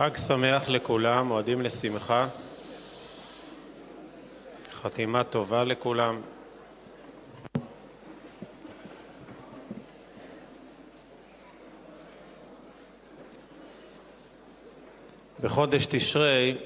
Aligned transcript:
חג 0.00 0.16
שמח 0.16 0.68
לכולם, 0.68 1.26
מועדים 1.26 1.60
לשמחה. 1.60 2.26
חתימה 4.72 5.24
טובה 5.24 5.64
לכולם. 5.64 6.20
בחודש 15.40 15.86
תשרי 15.86 16.58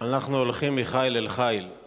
אנחנו 0.00 0.38
הולכים 0.38 0.76
מחיל 0.76 1.16
אל 1.16 1.28
חיל. 1.28 1.77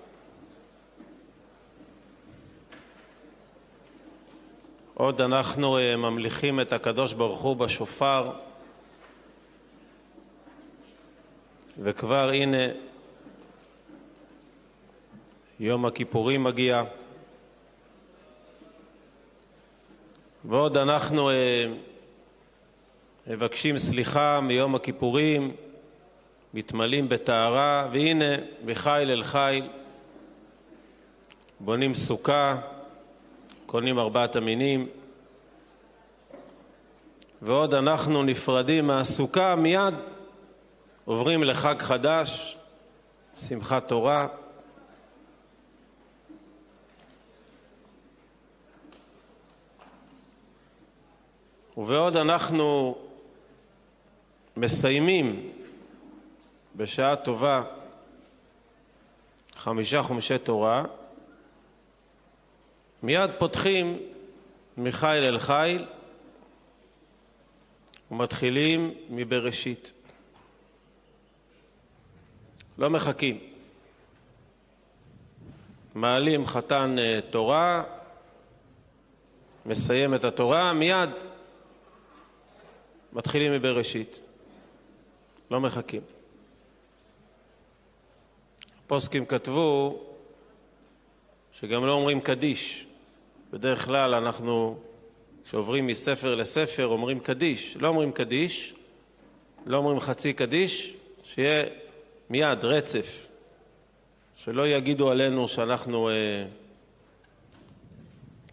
עוד 5.01 5.21
אנחנו 5.21 5.77
אה, 5.77 5.95
ממליכים 5.95 6.59
את 6.59 6.73
הקדוש 6.73 7.13
ברוך 7.13 7.41
הוא 7.41 7.55
בשופר, 7.55 8.31
וכבר 11.79 12.29
הנה 12.29 12.57
יום 15.59 15.85
הכיפורים 15.85 16.43
מגיע, 16.43 16.83
ועוד 20.45 20.77
אנחנו 20.77 21.29
אה, 21.29 21.65
מבקשים 23.27 23.77
סליחה 23.77 24.41
מיום 24.41 24.75
הכיפורים, 24.75 25.55
מתמלאים 26.53 27.09
בטהרה, 27.09 27.87
והנה 27.91 28.35
מחיל 28.65 29.11
אל 29.11 29.23
חיל 29.23 29.67
בונים 31.59 31.93
סוכה, 31.93 32.57
קונים 33.71 33.99
ארבעת 33.99 34.35
המינים, 34.35 34.89
ועוד 37.41 37.73
אנחנו 37.73 38.23
נפרדים 38.23 38.87
מהסוכה, 38.87 39.55
מיד 39.55 39.93
עוברים 41.05 41.43
לחג 41.43 41.75
חדש, 41.79 42.57
שמחת 43.33 43.87
תורה. 43.87 44.27
ובעוד 51.77 52.17
אנחנו 52.17 52.97
מסיימים 54.57 55.51
בשעה 56.75 57.15
טובה 57.15 57.63
חמישה 59.55 60.01
חומשי 60.01 60.37
תורה, 60.37 60.83
מיד 63.03 63.31
פותחים 63.39 63.99
מחיל 64.77 65.07
אל 65.23 65.39
חיל 65.39 65.85
ומתחילים 68.11 68.93
מבראשית. 69.09 69.91
לא 72.77 72.89
מחכים. 72.89 73.39
מעלים 75.95 76.45
חתן 76.45 76.95
אה, 76.99 77.19
תורה, 77.29 77.83
מסיים 79.65 80.15
את 80.15 80.23
התורה, 80.23 80.73
מיד 80.73 81.09
מתחילים 83.13 83.51
מבראשית. 83.51 84.21
לא 85.51 85.59
מחכים. 85.59 86.01
הפוסקים 88.85 89.25
כתבו 89.25 89.99
שגם 91.51 91.85
לא 91.85 91.91
אומרים 91.91 92.21
קדיש. 92.21 92.85
בדרך 93.51 93.85
כלל 93.85 94.13
אנחנו, 94.15 94.79
כשעוברים 95.43 95.87
מספר 95.87 96.35
לספר, 96.35 96.85
אומרים 96.85 97.19
קדיש. 97.19 97.77
לא 97.77 97.87
אומרים 97.87 98.11
קדיש, 98.11 98.73
לא 99.65 99.77
אומרים 99.77 99.99
חצי 99.99 100.33
קדיש, 100.33 100.93
שיהיה 101.23 101.65
מיד 102.29 102.65
רצף, 102.65 103.27
שלא 104.35 104.67
יגידו 104.67 105.11
עלינו 105.11 105.47
שאנחנו 105.47 106.09
אה, 106.09 106.45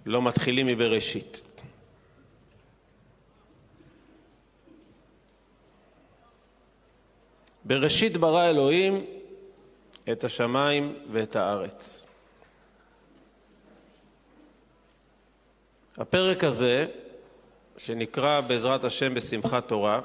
לא 0.07 0.23
מתחילים 0.23 0.67
מבראשית. 0.67 1.43
בראשית 7.65 8.17
ברא 8.17 8.51
אלוהים 8.51 9.05
את 10.13 10.25
השמיים 10.25 10.95
ואת 11.13 11.37
הארץ. 11.37 12.08
הפרק 15.99 16.45
הזה, 16.45 16.87
שנקרא 17.77 18.41
בעזרת 18.41 18.85
השם 18.85 19.15
בשמחת 19.15 19.69
תורה, 19.69 20.01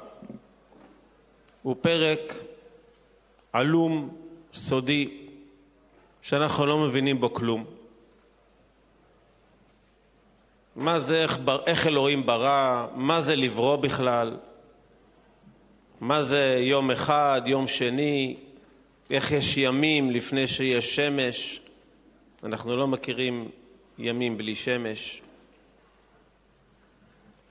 הוא 1.62 1.76
פרק 1.80 2.34
עלום, 3.52 4.16
סודי, 4.52 5.26
שאנחנו 6.22 6.66
לא 6.66 6.78
מבינים 6.78 7.20
בו 7.20 7.34
כלום. 7.34 7.64
מה 10.76 11.00
זה, 11.00 11.22
איך, 11.22 11.38
איך 11.66 11.86
אלוהים 11.86 12.26
ברא, 12.26 12.86
מה 12.94 13.20
זה 13.20 13.36
לברוא 13.36 13.76
בכלל, 13.76 14.36
מה 16.00 16.22
זה 16.22 16.56
יום 16.60 16.90
אחד, 16.90 17.42
יום 17.46 17.66
שני, 17.66 18.36
איך 19.10 19.32
יש 19.32 19.56
ימים 19.56 20.10
לפני 20.10 20.46
שיש 20.46 20.94
שמש. 20.94 21.60
אנחנו 22.44 22.76
לא 22.76 22.86
מכירים 22.86 23.48
ימים 23.98 24.38
בלי 24.38 24.54
שמש. 24.54 25.23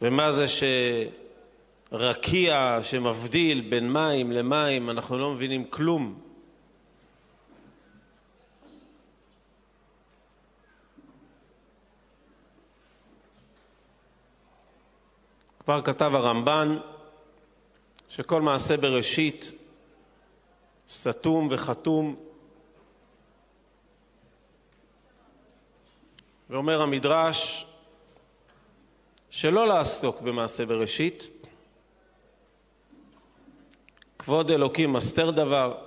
ומה 0.06 0.32
זה 0.32 0.46
שרקיע 1.92 2.80
שמבדיל 2.84 3.62
בין 3.70 3.94
מים 3.94 4.32
למים, 4.32 4.90
אנחנו 4.90 5.18
לא 5.18 5.32
מבינים 5.32 5.66
כלום. 5.66 6.20
כבר 15.60 15.82
כתב 15.82 16.12
הרמב"ן 16.16 16.78
שכל 18.10 18.42
מעשה 18.42 18.78
בראשית 18.78 19.52
סתום 20.90 21.48
וחתום, 21.52 22.16
ואומר 26.50 26.82
המדרש 26.82 27.66
שלא 29.34 29.68
לעסוק 29.68 30.22
במעשה 30.22 30.66
בראשית. 30.66 31.30
כבוד 34.20 34.52
אלוקים 34.52 34.94
מסתר 34.94 35.32
דבר, 35.32 35.78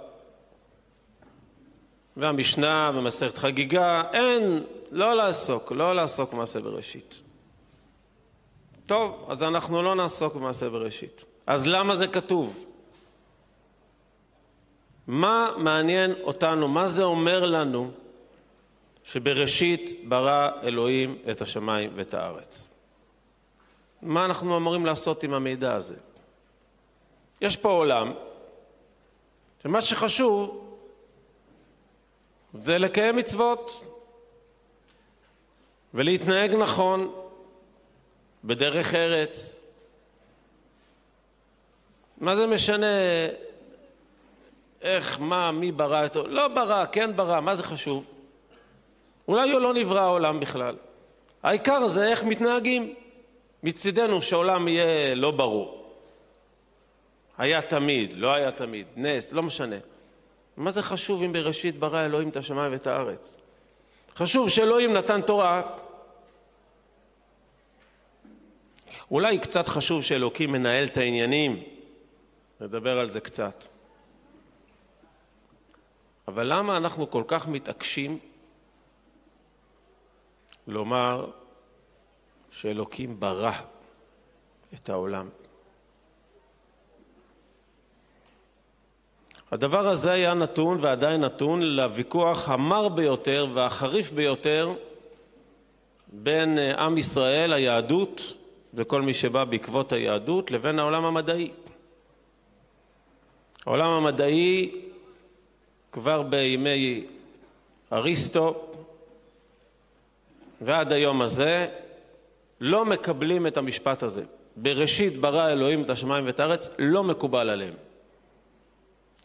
והמשנה 2.16 2.92
במסכת 2.92 3.38
חגיגה, 3.38 4.02
אין, 4.12 4.62
לא 4.90 5.14
לעסוק, 5.14 5.72
לא 5.72 5.94
לעסוק 5.94 6.32
במעשה 6.32 6.60
בראשית. 6.60 7.22
טוב, 8.86 9.26
אז 9.28 9.42
אנחנו 9.42 9.82
לא 9.82 9.94
נעסוק 9.94 10.34
במעשה 10.34 10.70
בראשית. 10.70 11.24
אז 11.46 11.66
למה 11.66 11.96
זה 11.96 12.06
כתוב? 12.06 12.64
מה 15.06 15.50
מעניין 15.56 16.12
אותנו, 16.22 16.68
מה 16.68 16.88
זה 16.88 17.04
אומר 17.04 17.44
לנו 17.44 17.90
שבראשית 19.04 20.08
ברא 20.08 20.49
אלוהים 20.62 21.19
את 21.31 21.42
השמיים 21.42 21.90
ואת 21.94 22.14
הארץ? 22.14 22.69
מה 24.02 24.25
אנחנו 24.25 24.56
אמורים 24.56 24.87
לעשות 24.87 25.22
עם 25.22 25.34
המידע 25.34 25.75
הזה? 25.75 25.96
יש 27.40 27.56
פה 27.56 27.69
עולם 27.69 28.12
שמה 29.62 29.82
שחשוב 29.82 30.66
זה 32.54 32.78
לקיים 32.78 33.16
מצוות 33.16 33.84
ולהתנהג 35.94 36.54
נכון 36.54 37.14
בדרך 38.44 38.94
ארץ. 38.94 39.60
מה 42.19 42.37
זה 42.37 42.46
משנה 42.46 42.87
איך, 44.82 45.20
מה, 45.20 45.52
מי 45.52 45.72
ברא 45.72 46.06
את... 46.06 46.16
לא 46.16 46.49
ברא, 46.49 46.84
כן 46.92 47.16
ברא, 47.16 47.40
מה 47.40 47.56
זה 47.56 47.62
חשוב? 47.62 48.04
אולי 49.28 49.50
הוא 49.50 49.60
לא 49.60 49.75
נברא 49.75 50.00
העולם 50.00 50.40
בכלל. 50.40 50.76
העיקר 51.42 51.88
זה 51.88 52.06
איך 52.06 52.25
מתנהגים. 52.25 52.94
מצידנו 53.62 54.23
שהעולם 54.23 54.69
יהיה 54.69 55.14
לא 55.14 55.31
ברור. 55.31 55.76
היה 57.38 57.62
תמיד, 57.62 58.12
לא 58.12 58.35
היה 58.35 58.53
תמיד, 58.53 58.87
נס, 58.97 59.32
לא 59.32 59.43
משנה. 59.43 59.76
מה 60.56 60.70
זה 60.70 60.82
חשוב 60.82 61.23
אם 61.23 61.32
בראשית 61.32 61.79
ברא 61.79 62.05
אלוהים 62.05 62.29
את 62.29 62.37
השמיים 62.37 62.73
ואת 62.73 62.87
הארץ? 62.87 63.37
חשוב 64.17 64.49
שאלוהים 64.49 64.93
נתן 64.93 65.23
תורה. 65.23 65.62
אולי 69.11 69.38
קצת 69.38 69.69
חשוב 69.69 70.02
שאלוקים 70.02 70.52
מנהל 70.52 70.85
את 70.85 70.97
העניינים, 70.97 71.62
נדבר 72.61 72.99
על 72.99 73.09
זה 73.09 73.20
קצת. 73.20 73.64
אבל 76.29 76.52
למה 76.52 76.76
אנחנו 76.76 77.11
כל 77.11 77.23
כך 77.26 77.49
מתעקשים 77.49 78.19
לומר 80.67 81.31
שאלוקים 82.61 83.20
ברא 83.20 83.53
את 84.75 84.88
העולם. 84.88 85.29
הדבר 89.53 89.88
הזה 89.88 90.12
היה 90.12 90.35
נתון 90.35 90.79
ועדיין 90.81 91.20
נתון 91.20 91.62
לוויכוח 91.62 92.49
המר 92.49 92.88
ביותר 92.88 93.47
והחריף 93.55 94.11
ביותר 94.11 94.75
בין 96.12 96.58
אה, 96.58 96.85
עם 96.85 96.99
ישראל, 96.99 97.53
היהדות 97.53 98.35
וכל 98.75 99.02
מי 99.02 99.14
שבא 99.14 99.44
בעקבות 99.44 99.93
היהדות, 99.93 100.50
לבין 100.50 100.79
העולם 100.79 101.05
המדעי. 101.05 101.50
העולם 103.67 103.88
המדעי 103.88 104.81
כבר 105.93 106.23
בימי 106.23 107.06
אריסטו 107.93 108.67
ועד 110.61 110.93
היום 110.93 111.23
הזה 111.23 111.69
לא 112.61 112.85
מקבלים 112.85 113.47
את 113.47 113.56
המשפט 113.56 114.03
הזה. 114.03 114.25
בראשית 114.56 115.17
ברא 115.17 115.49
אלוהים 115.49 115.82
את 115.82 115.91
השמיים 115.91 116.26
ואת 116.26 116.41
הארץ, 116.41 116.69
לא 116.79 117.05
מקובל 117.05 117.50
עליהם. 117.50 117.75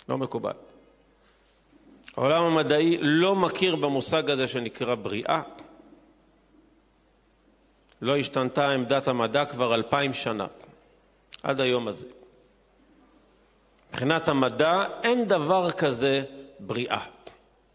לא 0.09 0.17
מקובל. 0.17 0.53
העולם 2.17 2.43
המדעי 2.43 2.97
לא 3.01 3.35
מכיר 3.35 3.75
במושג 3.75 4.29
הזה 4.29 4.47
שנקרא 4.47 4.95
בריאה. 4.95 5.41
לא 8.01 8.17
השתנתה 8.17 8.71
עמדת 8.71 9.07
המדע 9.07 9.45
כבר 9.45 9.75
אלפיים 9.75 10.13
שנה, 10.13 10.47
עד 11.43 11.61
היום 11.61 11.87
הזה. 11.87 12.07
מבחינת 13.89 14.27
המדע 14.27 14.85
אין 15.03 15.27
דבר 15.27 15.71
כזה 15.71 16.23
בריאה, 16.59 17.05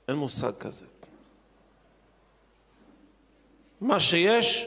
אין 0.09 0.17
מושג 0.17 0.52
כזה. 0.61 0.85
מה 3.81 4.00
שיש 4.00 4.67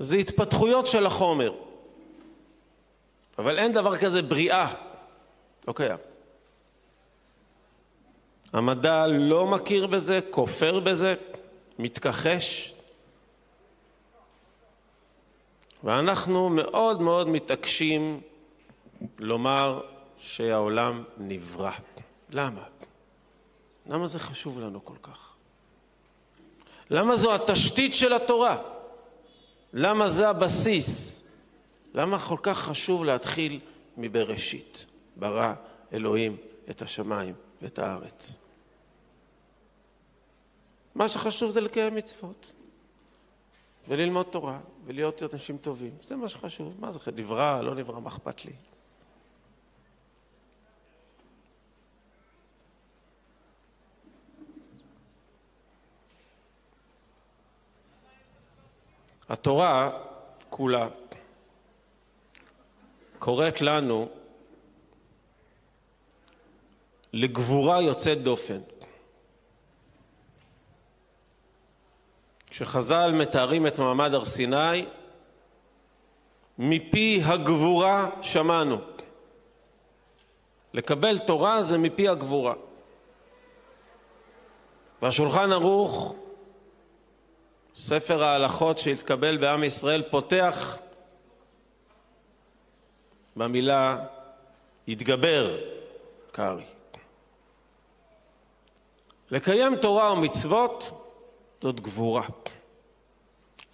זה 0.00 0.16
התפתחויות 0.16 0.86
של 0.86 1.06
החומר, 1.06 1.52
אבל 3.38 3.58
אין 3.58 3.72
דבר 3.72 3.96
כזה 3.96 4.22
בריאה, 4.22 4.74
לא 5.68 5.72
קיים. 5.72 5.98
המדע 8.52 9.06
לא 9.06 9.46
מכיר 9.46 9.86
בזה, 9.86 10.18
כופר 10.30 10.80
בזה, 10.80 11.14
מתכחש, 11.78 12.74
ואנחנו 15.84 16.48
מאוד 16.48 17.00
מאוד 17.00 17.28
מתעקשים 17.28 18.20
לומר 19.18 19.80
שהעולם 20.18 21.04
נברא. 21.18 21.72
למה? 22.30 22.62
למה 23.86 24.06
זה 24.06 24.18
חשוב 24.18 24.60
לנו 24.60 24.84
כל 24.84 24.96
כך? 25.02 25.32
למה 26.90 27.16
זו 27.16 27.34
התשתית 27.34 27.94
של 27.94 28.12
התורה? 28.12 28.79
למה 29.72 30.08
זה 30.08 30.28
הבסיס? 30.28 31.22
למה 31.94 32.18
כל 32.18 32.36
כך 32.42 32.58
חשוב 32.58 33.04
להתחיל 33.04 33.60
מבראשית? 33.96 34.86
ברא 35.16 35.52
אלוהים 35.92 36.36
את 36.70 36.82
השמיים 36.82 37.34
ואת 37.62 37.78
הארץ. 37.78 38.36
מה 40.94 41.08
שחשוב 41.08 41.50
זה 41.50 41.60
לקיים 41.60 41.94
מצוות 41.94 42.52
וללמוד 43.88 44.26
תורה 44.30 44.58
ולהיות 44.84 45.22
אנשים 45.34 45.58
טובים. 45.58 45.90
זה 46.02 46.16
מה 46.16 46.28
שחשוב. 46.28 46.76
מה 46.80 46.90
זה 46.90 46.98
נברא, 47.16 47.60
לא 47.60 47.74
נברא, 47.74 48.00
מה 48.00 48.08
אכפת 48.08 48.44
לי? 48.44 48.52
התורה 59.30 59.90
כולה 60.50 60.88
קוראת 63.18 63.60
לנו 63.60 64.08
לגבורה 67.12 67.82
יוצאת 67.82 68.22
דופן. 68.22 68.58
כשחז"ל 72.46 73.12
מתארים 73.12 73.66
את 73.66 73.78
מעמד 73.78 74.14
הר 74.14 74.24
סיני, 74.24 74.86
מפי 76.58 77.22
הגבורה 77.24 78.10
שמענו. 78.22 78.78
לקבל 80.74 81.18
תורה 81.18 81.62
זה 81.62 81.78
מפי 81.78 82.08
הגבורה. 82.08 82.54
והשולחן 85.02 85.52
ערוך 85.52 86.14
ספר 87.76 88.22
ההלכות 88.22 88.78
שהתקבל 88.78 89.36
בעם 89.36 89.64
ישראל 89.64 90.02
פותח 90.10 90.78
במילה 93.36 93.96
התגבר 94.88 95.56
קרעי. 96.32 96.64
לקיים 99.30 99.76
תורה 99.76 100.12
ומצוות 100.12 101.06
זאת 101.62 101.80
גבורה. 101.80 102.26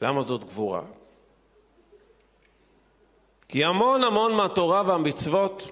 למה 0.02 0.22
זאת 0.22 0.44
גבורה? 0.44 0.82
כי 3.48 3.64
המון 3.64 4.04
המון 4.04 4.32
מהתורה 4.32 4.82
והמצוות 4.86 5.70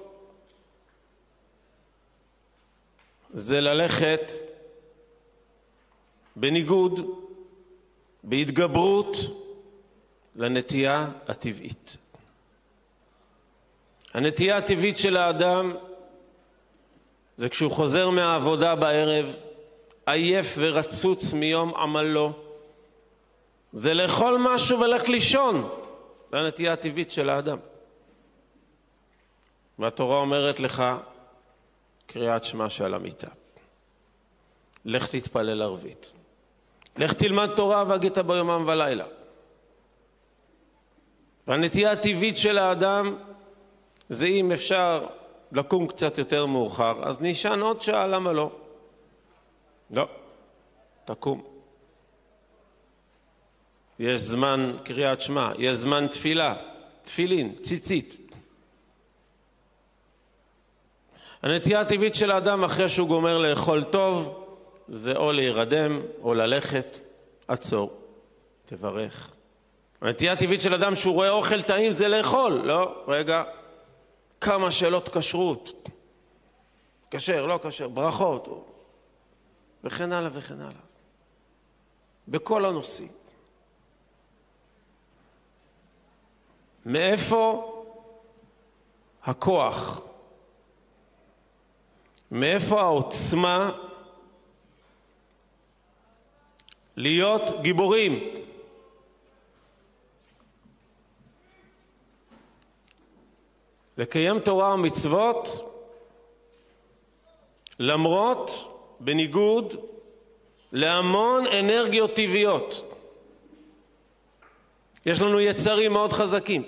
זה 3.33 3.61
ללכת 3.61 4.31
בניגוד 6.37 7.24
בהתגברות 8.25 9.17
לנטייה 10.37 11.09
הטבעית. 11.29 11.97
הנטייה 14.15 14.57
הטבעית 14.57 14.97
של 14.97 15.17
האדם 15.17 15.75
זה 17.37 17.49
כשהוא 17.49 17.71
חוזר 17.71 18.11
מהעבודה 18.11 18.75
בערב, 18.75 19.37
עייף 20.07 20.55
ורצוץ 20.59 21.33
מיום 21.33 21.75
עמלו, 21.75 22.33
זה 23.73 23.95
לאכול 23.95 24.37
משהו 24.41 24.81
וללכת 24.81 25.09
לישון. 25.09 25.71
זו 26.31 26.37
הנטייה 26.37 26.73
הטבעית 26.73 27.11
של 27.11 27.31
האדם. 27.31 27.59
והתורה 29.79 30.19
אומרת 30.19 30.61
לך 30.61 30.85
קריאת 32.07 32.45
שמע 32.45 32.71
שעל 32.71 32.95
המיטה. 32.95 33.29
לך 34.85 35.09
תתפלל 35.11 35.63
ערבית. 35.63 36.13
לך 36.97 37.13
תלמד 37.13 37.51
תורה 37.57 37.85
והגית 37.89 38.19
בו 38.19 38.35
יומם 38.35 38.65
ולילה. 38.69 39.05
והנטייה 41.47 41.93
הטבעית 41.93 42.37
של 42.37 42.59
האדם 42.59 43.17
זה 44.09 44.27
אם 44.27 44.53
אפשר 44.53 45.07
לקום 45.53 45.87
קצת 45.87 46.19
יותר 46.19 46.47
מאוחר, 46.47 47.01
אז 47.03 47.21
נישן 47.21 47.61
עוד 47.61 47.81
שעה, 47.81 48.07
למה 48.07 48.33
לא? 48.33 48.51
לא, 49.91 50.09
תקום. 51.05 51.43
יש 53.99 54.21
זמן 54.21 54.77
קריאת 54.85 55.21
שמע, 55.21 55.53
יש 55.59 55.77
זמן 55.77 56.07
תפילה, 56.07 56.55
תפילין, 57.03 57.55
ציצית. 57.63 58.17
הנטייה 61.43 61.81
הטבעית 61.81 62.15
של 62.15 62.31
האדם 62.31 62.65
אחרי 62.65 62.89
שהוא 62.89 63.09
גומר 63.09 63.39
לאכול 63.39 63.83
טוב, 63.83 64.44
זה 64.89 65.17
או 65.17 65.33
להירדם 65.33 66.01
או 66.23 66.35
ללכת, 66.35 66.99
עצור, 67.49 68.01
תברך. 68.67 69.33
הנטייה 70.01 70.33
הטבעית 70.33 70.61
של 70.61 70.75
אדם 70.75 70.97
שהוא 70.97 71.15
רואה 71.15 71.31
אוכל 71.31 71.63
טעים 71.63 71.93
זה 71.93 72.09
לאכול, 72.09 72.53
לא, 72.53 73.05
רגע, 73.09 73.43
כמה 74.41 74.71
שאלות 74.71 75.17
כשרות, 75.17 75.89
כשר, 77.11 77.47
לא 77.47 77.61
כשר, 77.69 77.89
ברכות, 77.89 78.69
וכן 79.85 80.13
הלאה 80.13 80.31
וכן 80.35 80.61
הלאה. 80.61 80.85
בכל 82.29 82.65
הנושאים. 82.65 83.09
מאיפה 86.87 87.71
הכוח? 89.23 90.01
מאיפה 92.31 92.81
העוצמה 92.81 93.71
להיות 96.97 97.43
גיבורים. 97.63 98.31
לקיים 103.99 104.41
תורה 104.41 104.75
ומצוות 104.75 105.49
למרות, 107.79 108.51
בניגוד 109.01 109.75
להמון 110.73 111.47
אנרגיות 111.47 112.15
טבעיות. 112.15 112.95
יש 115.07 115.21
לנו 115.21 115.41
יצרים 115.41 115.93
מאוד 115.93 116.13
חזקים. 116.13 116.63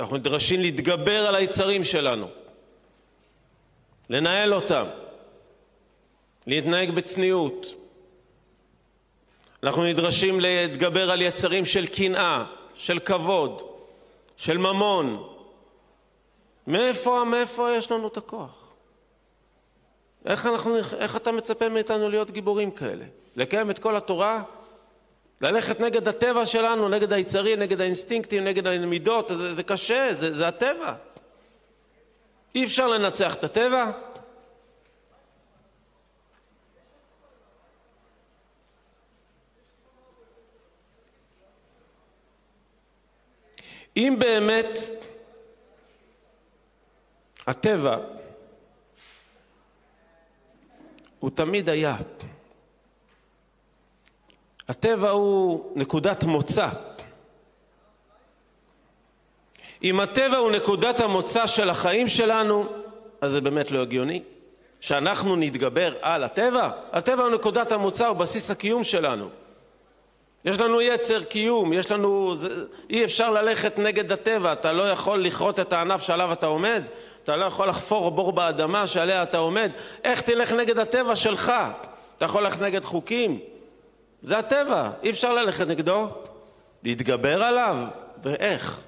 אנחנו 0.00 0.16
נדרשים 0.16 0.60
להתגבר 0.60 1.26
על 1.26 1.34
היצרים 1.34 1.84
שלנו, 1.84 2.28
לנהל 4.10 4.54
אותם, 4.54 4.86
להתנהג 6.46 6.90
בצניעות, 6.90 7.66
אנחנו 9.62 9.84
נדרשים 9.84 10.40
להתגבר 10.40 11.10
על 11.10 11.22
יצרים 11.22 11.64
של 11.64 11.86
קנאה, 11.86 12.44
של 12.74 12.98
כבוד, 12.98 13.62
של 14.36 14.58
ממון. 14.58 15.28
מאיפה, 16.66 17.24
מאיפה 17.26 17.70
יש 17.76 17.90
לנו 17.90 18.08
את 18.08 18.16
הכוח? 18.16 18.68
איך, 20.26 20.46
אנחנו, 20.46 20.76
איך 20.98 21.16
אתה 21.16 21.32
מצפה 21.32 21.68
מאיתנו 21.68 22.08
להיות 22.08 22.30
גיבורים 22.30 22.70
כאלה? 22.70 23.04
לקיים 23.36 23.70
את 23.70 23.78
כל 23.78 23.96
התורה? 23.96 24.42
ללכת 25.40 25.80
נגד 25.80 26.08
הטבע 26.08 26.46
שלנו, 26.46 26.88
נגד 26.88 27.12
היצרים, 27.12 27.58
נגד 27.58 27.80
האינסטינקטים, 27.80 28.44
נגד 28.44 28.66
המידות, 28.66 29.28
זה, 29.28 29.54
זה 29.54 29.62
קשה, 29.62 30.08
זה, 30.12 30.34
זה 30.34 30.48
הטבע. 30.48 30.94
אי 32.54 32.64
אפשר 32.64 32.88
לנצח 32.88 33.34
את 33.34 33.44
הטבע. 33.44 33.90
אם 43.98 44.16
באמת 44.18 44.78
הטבע 47.46 47.96
הוא 51.18 51.30
תמיד 51.34 51.68
היה, 51.68 51.96
הטבע 54.68 55.10
הוא 55.10 55.72
נקודת 55.76 56.24
מוצא. 56.24 56.68
אם 59.82 60.00
הטבע 60.00 60.36
הוא 60.36 60.50
נקודת 60.50 61.00
המוצא 61.00 61.46
של 61.46 61.70
החיים 61.70 62.08
שלנו, 62.08 62.66
אז 63.20 63.32
זה 63.32 63.40
באמת 63.40 63.70
לא 63.70 63.82
הגיוני. 63.82 64.22
שאנחנו 64.80 65.36
נתגבר 65.36 65.94
על 66.00 66.24
הטבע? 66.24 66.70
הטבע 66.92 67.22
הוא 67.22 67.34
נקודת 67.34 67.72
המוצא, 67.72 68.06
הוא 68.06 68.16
בסיס 68.16 68.50
הקיום 68.50 68.84
שלנו. 68.84 69.28
יש 70.44 70.60
לנו 70.60 70.80
יצר 70.80 71.22
קיום, 71.22 71.72
יש 71.72 71.90
לנו... 71.90 72.34
זה, 72.34 72.64
אי 72.90 73.04
אפשר 73.04 73.30
ללכת 73.30 73.78
נגד 73.78 74.12
הטבע, 74.12 74.52
אתה 74.52 74.72
לא 74.72 74.90
יכול 74.90 75.24
לכרות 75.24 75.60
את 75.60 75.72
הענף 75.72 76.02
שעליו 76.02 76.32
אתה 76.32 76.46
עומד, 76.46 76.82
אתה 77.24 77.36
לא 77.36 77.44
יכול 77.44 77.68
לחפור 77.68 78.10
בור 78.10 78.32
באדמה 78.32 78.86
שעליה 78.86 79.22
אתה 79.22 79.38
עומד. 79.38 79.70
איך 80.04 80.20
תלך 80.20 80.52
נגד 80.52 80.78
הטבע 80.78 81.16
שלך? 81.16 81.52
אתה 82.16 82.24
יכול 82.24 82.42
ללכת 82.42 82.60
נגד 82.60 82.84
חוקים? 82.84 83.40
זה 84.22 84.38
הטבע, 84.38 84.90
אי 85.02 85.10
אפשר 85.10 85.32
ללכת 85.32 85.66
נגדו. 85.66 86.08
להתגבר 86.82 87.42
עליו, 87.42 87.76
ואיך? 88.22 88.80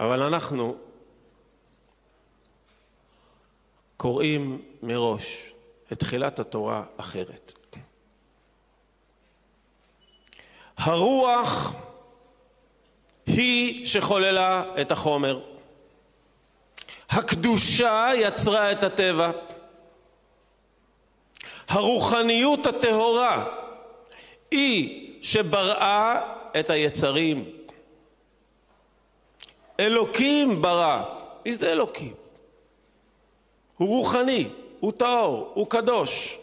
אבל 0.00 0.22
אנחנו 0.22 0.76
קוראים 3.96 4.62
מראש 4.82 5.52
את 5.92 5.98
תחילת 5.98 6.38
התורה 6.38 6.84
אחרת. 6.96 7.52
הרוח 10.76 11.74
היא 13.26 13.86
שחוללה 13.86 14.62
את 14.80 14.92
החומר. 14.92 15.40
הקדושה 17.10 18.10
יצרה 18.16 18.72
את 18.72 18.82
הטבע. 18.82 19.30
הרוחניות 21.68 22.66
הטהורה 22.66 23.44
היא 24.50 25.10
שבראה 25.22 26.20
את 26.60 26.70
היצרים. 26.70 27.50
אלוקים 29.80 30.62
ברא. 30.62 31.02
מי 31.46 31.54
זה 31.54 31.72
אלוקים? 31.72 32.23
הוא 33.76 33.88
רוחני, 33.88 34.48
הוא 34.80 34.92
טהור, 34.92 35.50
הוא 35.54 35.66
קדוש. 35.70 36.38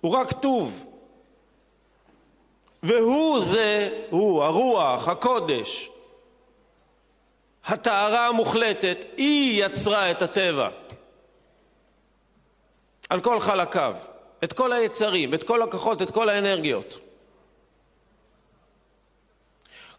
הוא 0.00 0.12
רק 0.12 0.32
טוב. 0.32 0.84
והוא 2.82 3.40
זה, 3.40 3.88
הוא, 4.10 4.42
הרוח, 4.42 5.08
הקודש, 5.08 5.90
הטהרה 7.64 8.26
המוחלטת, 8.26 9.04
היא 9.16 9.64
יצרה 9.64 10.10
את 10.10 10.22
הטבע. 10.22 10.68
על 13.08 13.20
כל 13.20 13.40
חלקיו, 13.40 13.96
את 14.44 14.52
כל 14.52 14.72
היצרים, 14.72 15.34
את 15.34 15.44
כל 15.44 15.62
הכוחות, 15.62 16.02
את 16.02 16.10
כל 16.10 16.28
האנרגיות. 16.28 16.98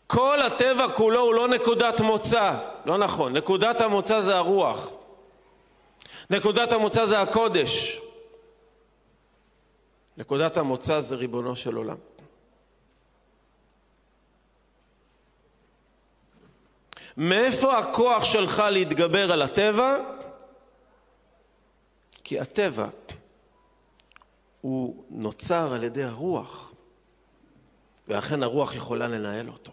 כל 0.08 0.42
הטבע 0.42 0.88
כולו 0.90 1.22
הוא 1.22 1.34
לא 1.34 1.48
נקודת 1.48 2.02
מוצא, 2.02 2.54
לא 2.86 2.98
נכון, 2.98 3.38
נקודת 3.38 3.82
המוצא 3.82 4.22
זה 4.22 4.36
הרוח. 4.36 4.90
נקודת 6.30 6.72
המוצא 6.72 7.06
זה 7.06 7.22
הקודש. 7.22 8.02
נקודת 10.18 10.58
המוצא 10.58 11.00
זה 11.00 11.16
ריבונו 11.16 11.56
של 11.56 11.76
עולם. 11.76 11.98
מאיפה 17.18 17.78
הכוח 17.78 18.24
שלך 18.24 18.64
להתגבר 18.72 19.32
על 19.32 19.42
הטבע? 19.42 19.98
כי 22.24 22.40
הטבע 22.40 22.88
הוא 24.62 25.04
נוצר 25.10 25.74
על 25.74 25.84
ידי 25.84 26.04
הרוח, 26.04 26.72
ואכן 28.08 28.44
הרוח 28.44 28.76
יכולה 28.76 29.08
לנהל 29.08 29.50
אותו. 29.50 29.72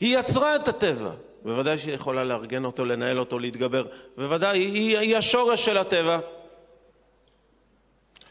היא 0.00 0.18
יצרה 0.18 0.56
את 0.56 0.68
הטבע, 0.68 1.10
בוודאי 1.42 1.78
שהיא 1.78 1.94
יכולה 1.94 2.24
לארגן 2.24 2.64
אותו, 2.64 2.84
לנהל 2.84 3.18
אותו, 3.18 3.38
להתגבר. 3.38 3.86
בוודאי, 4.16 4.58
היא, 4.58 4.98
היא 4.98 5.16
השורש 5.16 5.64
של 5.64 5.76
הטבע. 5.76 6.18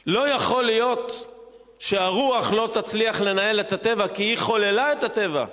לא 0.06 0.30
יכול 0.30 0.64
להיות 0.64 1.36
שהרוח 1.80 2.52
לא 2.52 2.70
תצליח 2.74 3.22
לנהל 3.22 3.60
את 3.60 3.72
הטבע, 3.72 4.08
כי 4.08 4.24
היא 4.24 4.38
חוללה 4.38 4.92
את 4.92 5.04
הטבע. 5.04 5.46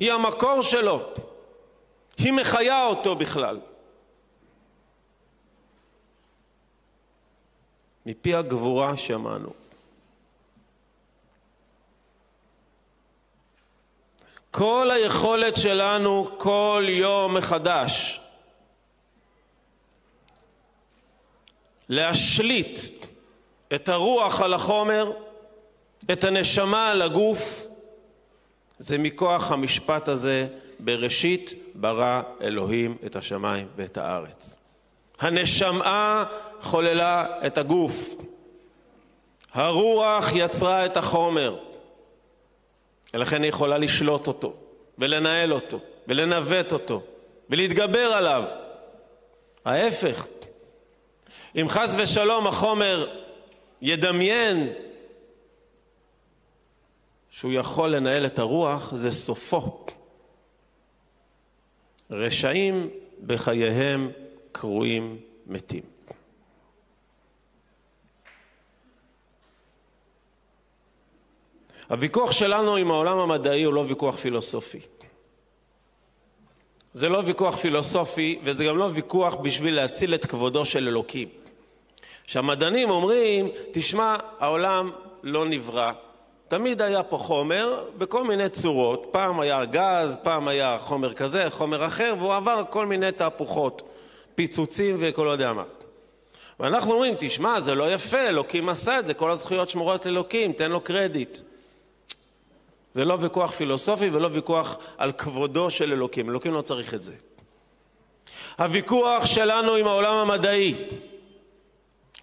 היא 0.00 0.12
המקור 0.12 0.62
שלו. 0.62 1.02
היא 2.18 2.32
מחיה 2.32 2.86
אותו 2.86 3.16
בכלל. 3.16 3.60
מפי 8.06 8.34
הגבורה 8.34 8.96
שמענו. 8.96 9.65
כל 14.58 14.90
היכולת 14.90 15.56
שלנו 15.56 16.28
כל 16.36 16.84
יום 16.88 17.34
מחדש 17.34 18.20
להשליט 21.88 22.78
את 23.74 23.88
הרוח 23.88 24.40
על 24.40 24.54
החומר, 24.54 25.12
את 26.12 26.24
הנשמה 26.24 26.90
על 26.90 27.02
הגוף, 27.02 27.66
זה 28.78 28.98
מכוח 28.98 29.52
המשפט 29.52 30.08
הזה, 30.08 30.46
בראשית 30.80 31.52
ברא 31.74 32.22
אלוהים 32.40 32.96
את 33.06 33.16
השמיים 33.16 33.68
ואת 33.76 33.96
הארץ. 33.96 34.56
הנשמה 35.20 36.24
חוללה 36.60 37.46
את 37.46 37.58
הגוף, 37.58 38.14
הרוח 39.52 40.28
יצרה 40.34 40.86
את 40.86 40.96
החומר. 40.96 41.58
ולכן 43.16 43.42
היא 43.42 43.48
יכולה 43.48 43.78
לשלוט 43.78 44.26
אותו, 44.26 44.54
ולנהל 44.98 45.52
אותו, 45.52 45.80
ולנווט 46.08 46.72
אותו, 46.72 47.02
ולהתגבר 47.50 47.98
עליו. 47.98 48.44
ההפך, 49.64 50.26
אם 51.56 51.66
חס 51.68 51.94
ושלום 51.98 52.46
החומר 52.46 53.20
ידמיין 53.82 54.72
שהוא 57.30 57.52
יכול 57.52 57.94
לנהל 57.96 58.26
את 58.26 58.38
הרוח, 58.38 58.94
זה 58.94 59.10
סופו. 59.10 59.86
רשעים 62.10 62.90
בחייהם 63.26 64.10
קרויים 64.52 65.20
מתים. 65.46 65.95
הוויכוח 71.88 72.32
שלנו 72.32 72.76
עם 72.76 72.90
העולם 72.90 73.18
המדעי 73.18 73.62
הוא 73.62 73.74
לא 73.74 73.84
ויכוח 73.88 74.16
פילוסופי. 74.16 74.80
זה 76.94 77.08
לא 77.08 77.22
ויכוח 77.24 77.56
פילוסופי, 77.56 78.38
וזה 78.44 78.64
גם 78.64 78.76
לא 78.78 78.88
ויכוח 78.94 79.34
בשביל 79.34 79.74
להציל 79.74 80.14
את 80.14 80.26
כבודו 80.26 80.64
של 80.64 80.88
אלוקים. 80.88 81.28
שהמדענים 82.26 82.90
אומרים, 82.90 83.48
תשמע, 83.72 84.16
העולם 84.38 84.90
לא 85.22 85.44
נברא. 85.44 85.92
תמיד 86.48 86.82
היה 86.82 87.02
פה 87.02 87.18
חומר 87.18 87.84
בכל 87.98 88.24
מיני 88.24 88.48
צורות. 88.48 89.06
פעם 89.10 89.40
היה 89.40 89.64
גז, 89.64 90.18
פעם 90.22 90.48
היה 90.48 90.78
חומר 90.80 91.14
כזה, 91.14 91.50
חומר 91.50 91.86
אחר, 91.86 92.14
והוא 92.18 92.34
עבר 92.34 92.62
כל 92.70 92.86
מיני 92.86 93.12
תהפוכות, 93.12 93.82
פיצוצים 94.34 94.96
וכל 95.00 95.28
יודע 95.30 95.52
מה. 95.52 95.64
ואנחנו 96.60 96.92
אומרים, 96.92 97.14
תשמע, 97.18 97.60
זה 97.60 97.74
לא 97.74 97.92
יפה, 97.92 98.28
אלוקים 98.28 98.68
עשה 98.68 98.98
את 98.98 99.06
זה, 99.06 99.14
כל 99.14 99.30
הזכויות 99.30 99.68
שמורות 99.68 100.06
לאלוקים, 100.06 100.52
תן 100.52 100.70
לו 100.70 100.80
קרדיט. 100.80 101.38
זה 102.96 103.04
לא 103.04 103.16
ויכוח 103.20 103.50
פילוסופי 103.50 104.10
ולא 104.10 104.28
ויכוח 104.32 104.76
על 104.98 105.12
כבודו 105.12 105.70
של 105.70 105.92
אלוקים. 105.92 106.30
אלוקים 106.30 106.54
לא 106.54 106.62
צריך 106.62 106.94
את 106.94 107.02
זה. 107.02 107.14
הוויכוח 108.58 109.26
שלנו 109.26 109.74
עם 109.74 109.86
העולם 109.86 110.14
המדעי 110.14 110.74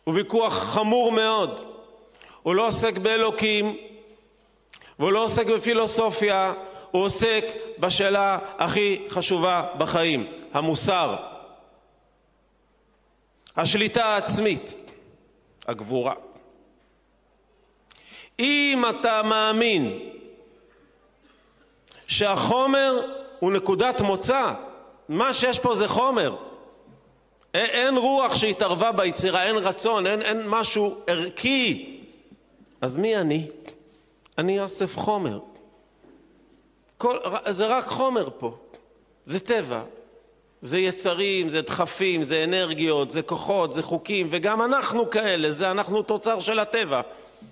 הוא 0.03 0.15
ויכוח 0.15 0.53
חמור 0.53 1.12
מאוד. 1.12 1.62
הוא 2.44 2.56
לא 2.56 2.68
עוסק 2.68 2.98
באלוקים, 2.98 3.77
והוא 5.00 5.12
לא 5.12 5.24
עוסק 5.24 5.48
בפילוסופיה, 5.48 6.53
הוא 6.92 7.06
עוסק 7.06 7.46
בשאלה 7.80 8.39
הכי 8.58 9.06
חשובה 9.10 9.63
בחיים, 9.77 10.27
המוסר. 10.53 11.15
השליטה 13.56 14.06
העצמית, 14.06 14.75
הגבורה. 15.68 16.13
אם 18.39 18.84
אתה 18.89 19.24
מאמין 19.24 20.12
שהחומר 22.13 23.01
הוא 23.39 23.51
נקודת 23.51 24.01
מוצא, 24.01 24.53
מה 25.10 25.34
שיש 25.34 25.60
פה 25.60 25.75
זה 25.75 25.88
חומר. 25.88 26.36
אין 27.53 27.98
רוח 27.98 28.36
שהתערבה 28.36 28.91
ביצירה, 28.91 29.43
אין 29.43 29.58
רצון, 29.58 30.08
אין, 30.08 30.22
אין 30.22 30.41
משהו 30.48 30.96
ערכי. 31.08 32.00
אז 32.82 32.98
מי 32.98 33.17
אני? 33.17 33.48
אני 34.38 34.60
אוסף 34.60 34.98
חומר. 34.98 35.39
כל, 36.98 37.17
זה 37.50 37.67
רק 37.67 37.86
חומר 37.86 38.27
פה. 38.39 38.58
זה 39.25 39.39
טבע. 39.39 39.82
זה 40.62 40.79
יצרים, 40.79 41.50
זה 41.50 41.62
דחפים, 41.62 42.24
זה 42.24 42.43
אנרגיות, 42.43 43.12
זה 43.12 43.22
כוחות, 43.22 43.74
זה 43.74 43.84
חוקים, 43.84 44.27
וגם 44.32 44.62
אנחנו 44.62 45.10
כאלה, 45.10 45.51
זה 45.51 45.72
אנחנו 45.72 46.01
תוצר 46.01 46.39
של 46.39 46.60
הטבע. 46.60 47.01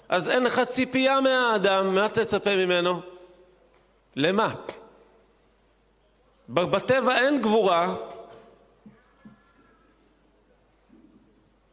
אז 0.09 0.29
אין 0.29 0.43
לך 0.43 0.61
ציפייה 0.69 1.21
מהאדם, 1.21 1.95
מה 1.95 2.09
תצפה 2.09 2.55
ממנו? 2.55 3.10
למה? 4.15 4.53
בטבע 6.49 7.19
אין 7.19 7.41
גבורה. 7.41 7.95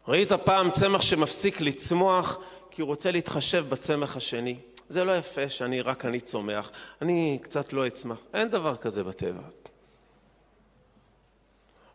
ראית 0.09 0.33
פעם 0.33 0.71
צמח 0.71 1.02
שמפסיק 1.02 1.61
לצמוח 1.61 2.38
כי 2.71 2.83
הוא 2.83 2.88
רוצה 2.88 3.11
להתחשב 3.11 3.64
בצמח 3.68 4.16
השני? 4.16 4.57
זה 4.88 5.04
לא 5.04 5.16
יפה 5.16 5.49
שאני 5.49 5.80
רק 5.80 6.04
אני 6.04 6.21
צומח, 6.21 6.71
אני 7.02 7.38
קצת 7.42 7.73
לא 7.73 7.87
אצמח. 7.87 8.18
אין 8.35 8.49
דבר 8.49 8.76
כזה 8.76 9.04
בטבע. 9.04 9.42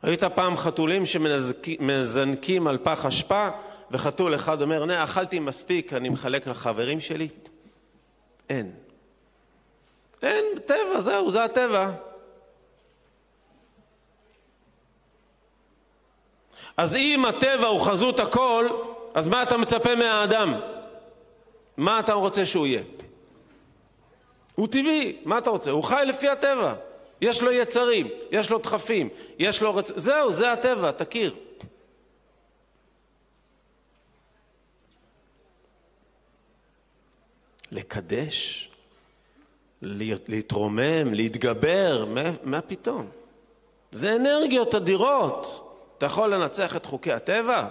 ראית 0.03 0.23
פעם 0.23 0.57
חתולים 0.57 1.05
שמזנקים 1.05 2.67
על 2.67 2.77
פח 2.77 3.05
אשפה 3.05 3.49
וחתול 3.91 4.35
אחד 4.35 4.61
אומר, 4.61 4.85
נה, 4.85 5.03
אכלתי 5.03 5.39
מספיק, 5.39 5.93
אני 5.93 6.09
מחלק 6.09 6.47
לחברים 6.47 6.99
שלי? 6.99 7.27
אין. 8.49 8.82
אין, 10.23 10.45
טבע, 10.65 10.99
זהו, 10.99 11.31
זה 11.31 11.43
הטבע. 11.43 11.91
אז 16.77 16.95
אם 16.95 17.25
הטבע 17.25 17.67
הוא 17.67 17.81
חזות 17.81 18.19
הכל, 18.19 18.67
אז 19.13 19.27
מה 19.27 19.43
אתה 19.43 19.57
מצפה 19.57 19.95
מהאדם? 19.95 20.59
מה 21.77 21.99
אתה 21.99 22.13
רוצה 22.13 22.45
שהוא 22.45 22.67
יהיה? 22.67 22.83
הוא 24.55 24.67
טבעי, 24.67 25.17
מה 25.25 25.37
אתה 25.37 25.49
רוצה? 25.49 25.71
הוא 25.71 25.83
חי 25.83 26.03
לפי 26.07 26.29
הטבע. 26.29 26.75
יש 27.21 27.41
לו 27.41 27.51
יצרים, 27.51 28.07
יש 28.31 28.49
לו 28.49 28.57
דחפים, 28.57 29.09
יש 29.39 29.61
לו 29.61 29.75
רצ... 29.75 29.91
זהו, 29.95 30.31
זה 30.31 30.51
הטבע, 30.51 30.91
תכיר. 30.91 31.35
לקדש, 37.71 38.69
להתרומם, 40.27 41.13
להתגבר, 41.13 42.05
מה, 42.05 42.31
מה 42.43 42.61
פתאום? 42.61 43.07
זה 43.91 44.15
אנרגיות 44.15 44.75
אדירות. 44.75 45.69
אתה 45.97 46.05
יכול 46.05 46.33
לנצח 46.33 46.75
את 46.75 46.85
חוקי 46.85 47.11
הטבע? 47.11 47.67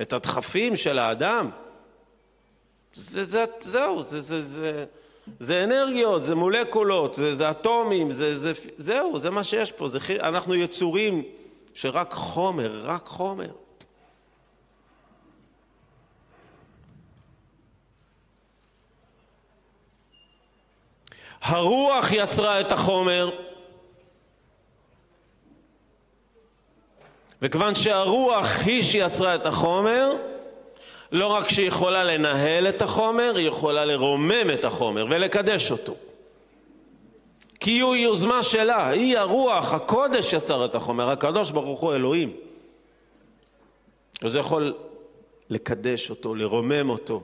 את 0.00 0.12
הדחפים 0.12 0.76
של 0.76 0.98
האדם? 0.98 1.50
זה, 2.94 3.24
זה, 3.24 3.44
זהו, 3.64 4.02
זה, 4.02 4.20
זה, 4.22 4.42
זה, 4.46 4.84
זה 5.40 5.64
אנרגיות, 5.64 6.22
זה 6.22 6.34
מולקולות, 6.34 7.14
זה, 7.14 7.36
זה 7.36 7.50
אטומים, 7.50 8.12
זה, 8.12 8.38
זה, 8.38 8.52
זהו, 8.76 9.18
זה 9.18 9.30
מה 9.30 9.44
שיש 9.44 9.72
פה. 9.72 9.88
זה, 9.88 9.98
אנחנו 10.20 10.54
יצורים 10.54 11.22
שרק 11.74 12.12
חומר, 12.12 12.80
רק 12.84 13.06
חומר. 13.06 13.50
הרוח 21.42 22.12
יצרה 22.12 22.60
את 22.60 22.72
החומר, 22.72 23.30
וכיוון 27.42 27.74
שהרוח 27.74 28.46
היא 28.64 28.82
שיצרה 28.82 29.34
את 29.34 29.46
החומר, 29.46 30.12
לא 31.12 31.26
רק 31.26 31.48
שהיא 31.48 31.68
יכולה 31.68 32.04
לנהל 32.04 32.68
את 32.68 32.82
החומר, 32.82 33.32
היא 33.36 33.48
יכולה 33.48 33.84
לרומם 33.84 34.50
את 34.54 34.64
החומר 34.64 35.06
ולקדש 35.10 35.70
אותו. 35.70 35.94
כי 37.60 37.70
היא 37.70 38.04
יוזמה 38.04 38.42
שלה, 38.42 38.88
היא 38.88 39.18
הרוח, 39.18 39.72
הקודש 39.72 40.32
יצר 40.32 40.64
את 40.64 40.74
החומר, 40.74 41.10
הקדוש 41.10 41.50
ברוך 41.50 41.80
הוא 41.80 41.94
אלוהים. 41.94 42.32
וזה 44.22 44.38
יכול 44.38 44.74
לקדש 45.50 46.10
אותו, 46.10 46.34
לרומם 46.34 46.90
אותו. 46.90 47.22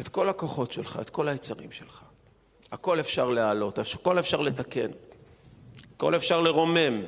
את 0.00 0.08
כל 0.08 0.28
הכוחות 0.28 0.72
שלך, 0.72 0.98
את 1.00 1.10
כל 1.10 1.28
היצרים 1.28 1.72
שלך. 1.72 2.02
הכל 2.72 3.00
אפשר 3.00 3.28
להעלות, 3.28 3.78
הכל 3.78 4.18
אפשר 4.18 4.40
לתקן, 4.40 4.90
הכל 5.96 6.16
אפשר 6.16 6.40
לרומם, 6.40 7.02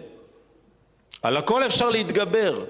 על 1.23 1.37
הכל 1.37 1.67
אפשר 1.67 1.91
להתגבר, 1.91 2.65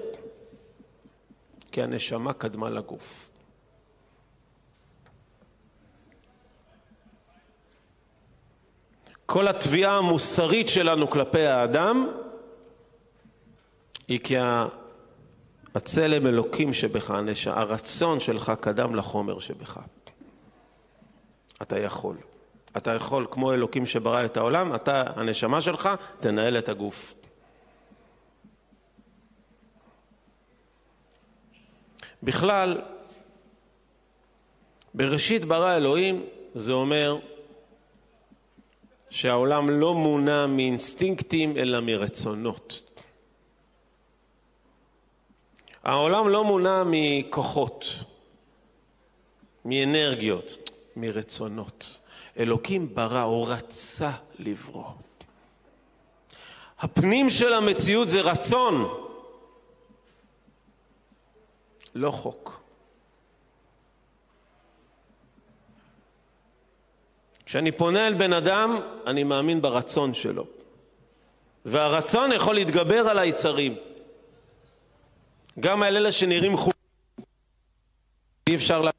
כי 1.71 1.81
הנשמה 1.81 2.33
קדמה 2.33 2.69
לגוף. 2.69 3.29
כל 9.25 9.47
התביעה 9.47 9.97
המוסרית 9.97 10.69
שלנו 10.69 11.09
כלפי 11.09 11.45
האדם 11.45 12.09
היא 14.07 14.19
כי 14.23 14.35
הצלם 15.75 16.27
אלוקים 16.27 16.73
שבך, 16.73 17.13
הרצון 17.45 18.19
שלך 18.19 18.51
קדם 18.61 18.95
לחומר 18.95 19.39
שבך. 19.39 19.79
אתה 21.63 21.79
יכול. 21.79 22.17
אתה 22.77 22.91
יכול, 22.91 23.27
כמו 23.31 23.53
אלוקים 23.53 23.85
שברא 23.85 24.25
את 24.25 24.37
העולם, 24.37 24.75
אתה, 24.75 25.03
הנשמה 25.15 25.61
שלך, 25.61 25.89
תנהל 26.19 26.57
את 26.57 26.69
הגוף. 26.69 27.13
בכלל, 32.23 32.81
בראשית 34.93 35.45
ברא 35.45 35.77
אלוהים, 35.77 36.25
זה 36.55 36.71
אומר 36.71 37.19
שהעולם 39.09 39.69
לא 39.69 39.93
מונע 39.93 40.47
מאינסטינקטים 40.47 41.57
אלא 41.57 41.79
מרצונות. 41.79 42.81
העולם 45.83 46.29
לא 46.29 46.43
מונע 46.43 46.83
מכוחות, 46.85 47.85
מאנרגיות, 49.65 50.62
מרצונות. 50.95 51.99
אלוקים 52.39 52.95
ברא, 52.95 53.23
או 53.23 53.43
רצה 53.43 54.11
לברוא. 54.39 54.91
הפנים 56.79 57.29
של 57.29 57.53
המציאות 57.53 58.09
זה 58.09 58.21
רצון. 58.21 59.03
לא 61.95 62.11
חוק. 62.11 62.63
כשאני 67.45 67.71
פונה 67.71 68.07
אל 68.07 68.13
בן 68.13 68.33
אדם, 68.33 68.79
אני 69.07 69.23
מאמין 69.23 69.61
ברצון 69.61 70.13
שלו. 70.13 70.45
והרצון 71.65 72.31
יכול 72.31 72.55
להתגבר 72.55 73.09
על 73.09 73.19
היצרים. 73.19 73.75
גם 75.59 75.83
על 75.83 75.97
אלה 75.97 76.11
שנראים 76.11 76.57
חוקים. 76.57 76.73
אי 78.47 78.55
אפשר 78.55 78.81
לה... 78.81 78.91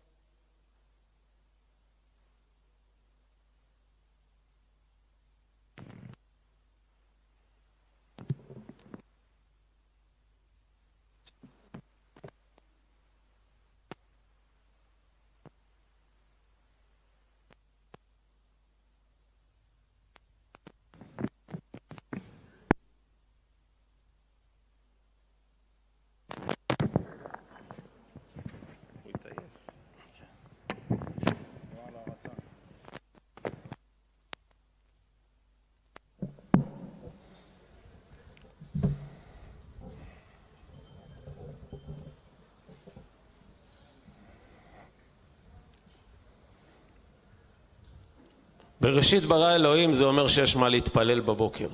בראשית 48.84 49.26
ברא 49.26 49.54
אלוהים 49.54 49.92
זה 49.92 50.04
אומר 50.04 50.26
שיש 50.26 50.56
מה 50.56 50.68
להתפלל 50.68 51.20
בבוקר. 51.20 51.68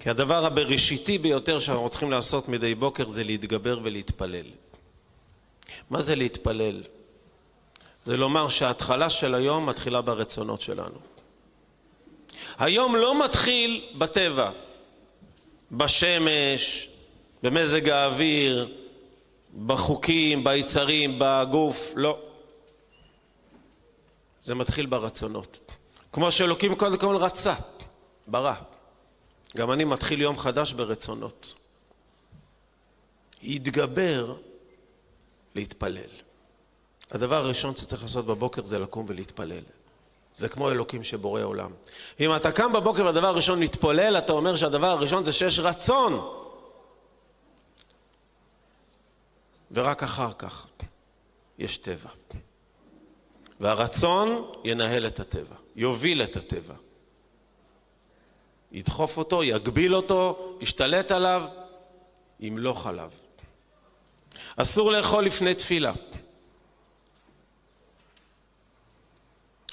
כי 0.00 0.10
הדבר 0.10 0.46
הבראשיתי 0.46 1.18
ביותר 1.18 1.58
שאנחנו 1.58 1.88
צריכים 1.88 2.10
לעשות 2.10 2.48
מדי 2.48 2.74
בוקר 2.74 3.08
זה 3.08 3.24
להתגבר 3.24 3.80
ולהתפלל. 3.82 4.46
מה 5.90 6.02
זה 6.02 6.14
להתפלל? 6.14 6.82
זה 8.04 8.16
לומר 8.16 8.48
שההתחלה 8.48 9.10
של 9.10 9.34
היום 9.34 9.66
מתחילה 9.66 10.00
ברצונות 10.00 10.60
שלנו. 10.60 10.98
היום 12.58 12.96
לא 12.96 13.24
מתחיל 13.24 13.84
בטבע, 13.98 14.50
בשמש, 15.72 16.88
במזג 17.42 17.88
האוויר, 17.88 18.68
בחוקים, 19.66 20.44
ביצרים, 20.44 21.16
בגוף, 21.18 21.92
לא. 21.96 22.18
זה 24.42 24.54
מתחיל 24.54 24.86
ברצונות. 24.86 25.60
כמו 26.12 26.32
שאלוקים 26.32 26.74
קודם 26.74 26.98
כל 26.98 27.16
רצה, 27.16 27.54
ברא. 28.26 28.54
גם 29.56 29.72
אני 29.72 29.84
מתחיל 29.84 30.20
יום 30.20 30.38
חדש 30.38 30.72
ברצונות. 30.72 31.54
יתגבר 33.42 34.36
להתפלל. 35.54 36.10
הדבר 37.10 37.36
הראשון 37.36 37.76
שצריך 37.76 38.02
לעשות 38.02 38.26
בבוקר 38.26 38.64
זה 38.64 38.78
לקום 38.78 39.04
ולהתפלל. 39.08 39.62
זה 40.36 40.48
כמו 40.48 40.70
אלוקים 40.70 41.04
שבורא 41.04 41.42
עולם. 41.42 41.70
אם 42.20 42.36
אתה 42.36 42.52
קם 42.52 42.72
בבוקר 42.72 43.04
והדבר 43.04 43.26
הראשון 43.26 43.58
להתפולל, 43.58 44.18
אתה 44.18 44.32
אומר 44.32 44.56
שהדבר 44.56 44.86
הראשון 44.86 45.24
זה 45.24 45.32
שיש 45.32 45.58
רצון. 45.58 46.38
ורק 49.70 50.02
אחר 50.02 50.32
כך 50.32 50.66
יש 51.58 51.78
טבע. 51.78 52.10
והרצון 53.62 54.52
ינהל 54.64 55.06
את 55.06 55.20
הטבע, 55.20 55.56
יוביל 55.76 56.22
את 56.22 56.36
הטבע. 56.36 56.74
ידחוף 58.72 59.16
אותו, 59.16 59.44
יגביל 59.44 59.94
אותו, 59.94 60.56
ישתלט 60.60 61.10
עליו, 61.10 61.48
ימלוך 62.40 62.86
עליו. 62.86 63.10
אסור 64.56 64.92
לאכול 64.92 65.24
לפני 65.24 65.54
תפילה. 65.54 65.92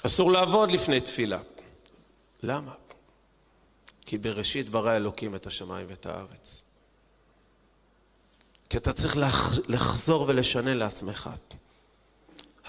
אסור 0.06 0.32
לעבוד 0.32 0.70
לפני 0.70 1.00
תפילה. 1.00 1.40
למה? 2.42 2.74
כי 4.06 4.18
בראשית 4.18 4.68
ברא 4.68 4.96
אלוקים 4.96 5.34
את 5.34 5.46
השמיים 5.46 5.86
ואת 5.90 6.06
הארץ. 6.06 6.62
כי 8.68 8.76
אתה 8.76 8.92
צריך 8.92 9.16
לחזור 9.68 10.24
ולשנה 10.28 10.74
לעצמך. 10.74 11.30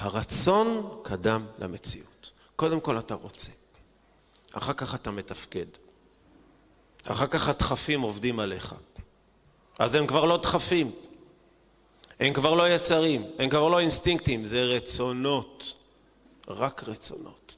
הרצון 0.02 1.00
קדם 1.04 1.46
למציאות. 1.60 2.32
קודם 2.56 2.80
כל 2.80 3.00
אתה 3.00 3.14
רוצה, 3.14 3.52
אחר 4.54 4.74
כך 4.74 4.96
אתה 4.96 5.12
מתפקד. 5.12 5.66
אחר 7.04 7.28
כך 7.28 7.48
הדחפים 7.50 8.02
עובדים 8.02 8.40
עליך. 8.40 8.76
אז 9.80 9.96
הם 9.96 10.08
כבר 10.08 10.26
לא 10.26 10.38
דחפים, 10.38 10.92
הם 12.20 12.34
כבר 12.34 12.54
לא 12.54 12.70
יצרים, 12.70 13.26
הם 13.40 13.50
כבר 13.50 13.70
לא 13.70 13.80
אינסטינקטים, 13.80 14.46
זה 14.46 14.62
רצונות, 14.64 15.74
רק 16.48 16.84
רצונות. 16.88 17.56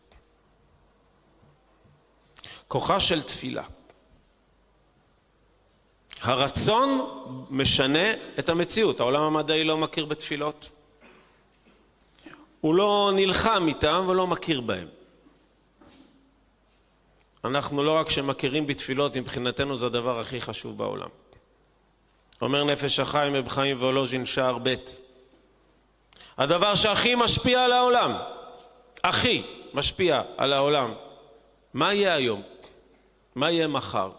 כוחה 2.67 2.99
של 2.99 3.23
תפילה. 3.23 3.63
הרצון 6.21 7.09
משנה 7.49 8.13
את 8.39 8.49
המציאות. 8.49 8.99
העולם 8.99 9.23
המדעי 9.23 9.63
לא 9.63 9.77
מכיר 9.77 10.05
בתפילות. 10.05 10.69
הוא 12.63 12.75
לא 12.75 13.11
נלחם 13.15 13.65
איתם 13.67 14.05
ולא 14.09 14.27
מכיר 14.27 14.61
בהם. 14.61 14.87
אנחנו 17.45 17.83
לא 17.83 17.91
רק 17.91 18.09
שמכירים 18.09 18.67
בתפילות, 18.67 19.17
מבחינתנו 19.17 19.77
זה 19.77 19.85
הדבר 19.85 20.19
הכי 20.19 20.41
חשוב 20.41 20.77
בעולם. 20.77 21.09
אומר 22.41 22.63
נפש 22.63 22.99
החיים 22.99 23.35
רב 23.35 23.47
חיים 23.47 23.81
ואולוז'ין 23.81 24.25
שער 24.25 24.57
ב' 24.63 24.75
הדבר 26.37 26.75
שהכי 26.75 27.15
משפיע 27.15 27.63
על 27.63 27.71
העולם, 27.71 28.13
הכי 29.03 29.43
משפיע 29.73 30.21
על 30.37 30.53
העולם, 30.53 30.93
מה 31.73 31.93
יהיה 31.93 32.13
היום? 32.13 32.41
מה 33.35 33.51
יהיה 33.51 33.67
מחר? 33.67 34.11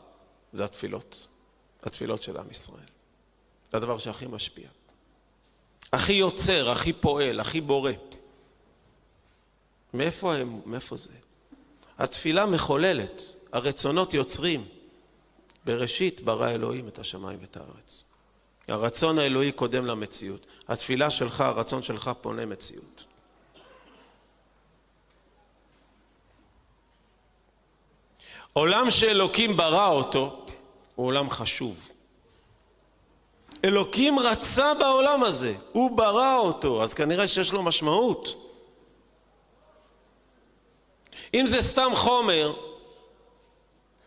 זה 0.53 0.65
התפילות, 0.65 1.29
התפילות 1.83 2.23
של 2.23 2.37
עם 2.37 2.51
ישראל. 2.51 2.91
זה 3.73 3.77
הדבר 3.77 3.99
שהכי 3.99 4.27
משפיע. 4.27 4.69
הכי 5.93 6.13
יוצר, 6.13 6.71
הכי 6.71 6.93
פועל, 6.93 7.41
הכי 7.41 7.61
בורא. 7.61 7.93
מאיפה 9.95 10.35
הם, 10.35 10.61
מאיפה 10.67 10.97
זה? 10.97 11.13
התפילה 11.99 12.47
מחוללת, 12.47 13.23
הרצונות 13.53 14.15
יוצרים. 14.15 14.69
בראשית 15.65 16.21
ברא 16.21 16.51
אלוהים 16.51 16.89
את 16.89 16.99
השמיים 16.99 17.39
ואת 17.41 17.57
הארץ. 17.57 18.05
הרצון 18.69 19.19
האלוהי 19.19 19.53
קודם 19.53 19.87
למציאות. 19.87 20.47
התפילה 20.69 21.11
שלך, 21.11 21.41
הרצון 21.41 21.83
שלך 21.83 22.11
פונה 22.21 22.47
מציאות. 22.47 23.07
עולם 28.53 28.91
שאלוקים 28.91 29.57
ברא 29.57 29.89
אותו 29.89 30.47
הוא 30.95 31.07
עולם 31.07 31.31
חשוב. 31.31 31.89
אלוקים 33.65 34.19
רצה 34.19 34.75
בעולם 34.75 35.23
הזה, 35.23 35.55
הוא 35.73 35.97
ברא 35.97 36.37
אותו, 36.37 36.83
אז 36.83 36.95
כנראה 36.95 37.29
שיש 37.29 37.53
לו 37.53 37.63
משמעות. 37.63 38.44
אם 41.35 41.47
זה 41.47 41.63
סתם 41.63 41.91
חומר 41.95 42.55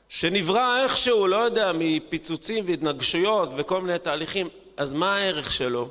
שנברא 0.10 0.84
איכשהו, 0.84 1.28
לא 1.28 1.36
יודע, 1.36 1.72
מפיצוצים 1.76 2.66
והתנגשויות 2.68 3.50
וכל 3.58 3.82
מיני 3.82 4.00
תהליכים, 4.00 4.50
אז 4.78 4.94
מה 4.94 5.16
הערך 5.16 5.52
שלו 5.52 5.90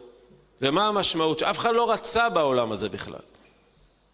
ומה 0.63 0.89
המשמעות? 0.89 1.39
שאף 1.39 1.59
אחד 1.59 1.75
לא 1.75 1.93
רצה 1.93 2.29
בעולם 2.29 2.73
הזה 2.73 2.89
בכלל. 2.89 3.21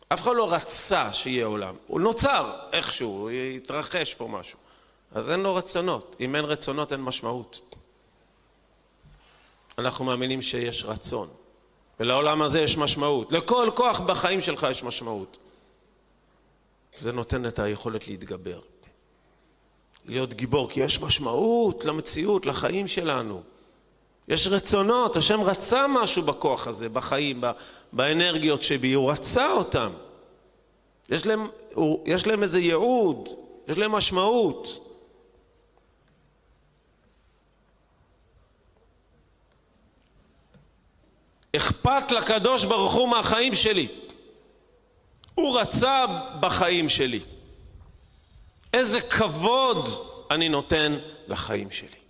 אף 0.08 0.20
אחד 0.20 0.32
לא 0.36 0.52
רצה 0.52 1.12
שיהיה 1.12 1.46
עולם. 1.46 1.74
הוא 1.86 2.00
נוצר 2.00 2.52
איכשהו, 2.72 3.30
התרחש 3.56 4.14
פה 4.14 4.28
משהו. 4.28 4.58
אז 5.14 5.30
אין 5.30 5.40
לו 5.40 5.54
רצונות. 5.54 6.16
אם 6.20 6.36
אין 6.36 6.44
רצונות 6.44 6.92
אין 6.92 7.00
משמעות. 7.00 7.76
אנחנו 9.78 10.04
מאמינים 10.04 10.42
שיש 10.42 10.84
רצון. 10.84 11.28
ולעולם 12.00 12.42
הזה 12.42 12.60
יש 12.60 12.76
משמעות. 12.76 13.32
לכל 13.32 13.70
כוח 13.74 14.00
בחיים 14.00 14.40
שלך 14.40 14.66
יש 14.70 14.82
משמעות. 14.82 15.38
זה 16.98 17.12
נותן 17.12 17.46
את 17.46 17.58
היכולת 17.58 18.08
להתגבר. 18.08 18.60
להיות 20.04 20.34
גיבור, 20.34 20.70
כי 20.70 20.80
יש 20.80 21.00
משמעות 21.00 21.84
למציאות, 21.84 22.46
לחיים 22.46 22.88
שלנו. 22.88 23.42
יש 24.28 24.46
רצונות, 24.46 25.16
השם 25.16 25.40
רצה 25.40 25.86
משהו 25.88 26.22
בכוח 26.22 26.66
הזה, 26.66 26.88
בחיים, 26.88 27.42
באנרגיות 27.92 28.62
שבי, 28.62 28.92
הוא 28.92 29.10
רצה 29.10 29.52
אותם. 29.52 29.92
יש 31.10 31.26
להם, 31.26 31.48
יש 32.06 32.26
להם 32.26 32.42
איזה 32.42 32.60
ייעוד, 32.60 33.28
יש 33.68 33.78
להם 33.78 33.92
משמעות. 33.92 34.88
אכפת 41.56 42.10
לקדוש 42.10 42.64
ברוך 42.64 42.92
הוא 42.92 43.08
מהחיים 43.08 43.54
שלי. 43.54 43.88
הוא 45.34 45.60
רצה 45.60 46.04
בחיים 46.40 46.88
שלי. 46.88 47.20
איזה 48.74 49.00
כבוד 49.00 49.88
אני 50.30 50.48
נותן 50.48 50.98
לחיים 51.28 51.70
שלי. 51.70 52.02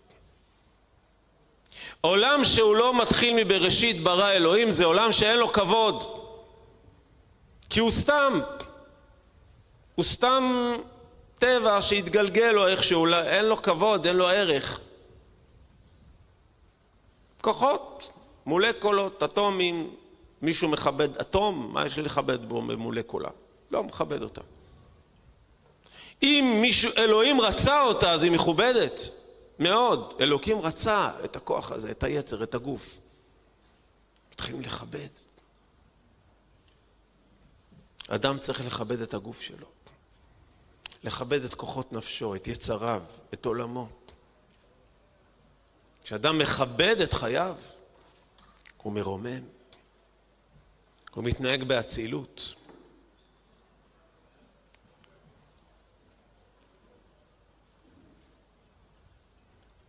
עולם 2.01 2.45
שהוא 2.45 2.77
לא 2.77 3.03
מתחיל 3.03 3.45
מבראשית 3.45 4.03
ברא 4.03 4.31
אלוהים 4.31 4.71
זה 4.71 4.85
עולם 4.85 5.13
שאין 5.13 5.39
לו 5.39 5.53
כבוד. 5.53 6.19
כי 7.71 7.81
הוא 7.81 7.91
סתם. 7.91 8.41
הוא 9.95 10.05
סתם 10.05 10.73
טבע 11.39 11.81
שהתגלגל 11.81 12.51
לו 12.51 12.69
איכשהו, 12.69 13.07
אין 13.15 13.45
לו 13.45 13.63
כבוד, 13.63 14.07
אין 14.07 14.17
לו 14.17 14.29
ערך. 14.29 14.81
כוחות, 17.41 18.11
מולקולות, 18.47 19.23
אטומים, 19.23 19.91
מישהו 20.43 20.69
מכבד 20.69 21.17
אטום? 21.17 21.71
מה 21.73 21.87
יש 21.87 21.97
לי 21.97 22.03
לכבד 22.03 22.49
בו 22.49 22.63
במולקולה? 22.63 23.29
לא 23.71 23.85
מכבד 23.85 24.23
אותה. 24.23 24.41
אם 26.23 26.59
מישהו, 26.61 26.91
אלוהים 26.97 27.41
רצה 27.41 27.83
אותה, 27.83 28.11
אז 28.11 28.23
היא 28.23 28.33
מכובדת. 28.33 29.01
מאוד. 29.59 30.15
אלוקים 30.21 30.61
רצה 30.61 31.11
את 31.25 31.37
הכוח 31.37 31.73
הזה, 31.73 31.91
את 31.91 32.03
היצר, 32.03 32.43
את 32.43 32.55
הגוף. 32.55 33.01
מתחילים 34.33 34.61
לכבד. 34.61 35.09
אדם 38.09 38.39
צריך 38.39 38.67
לכבד 38.67 39.01
את 39.01 39.15
הגוף 39.15 39.41
שלו. 39.41 39.67
לכבד 41.05 41.45
את 41.45 41.55
כוחות 41.55 41.93
נפשו, 41.93 42.35
את 42.35 42.49
יצריו, 42.49 43.03
את 43.35 43.47
עולמו. 43.47 43.89
כשאדם 46.05 46.39
מכבד 46.39 47.01
את 47.01 47.13
חייו, 47.13 47.57
הוא 48.83 48.93
מרומם. 48.93 49.43
הוא 51.15 51.25
מתנהג 51.25 51.65
באצילות. 51.65 52.55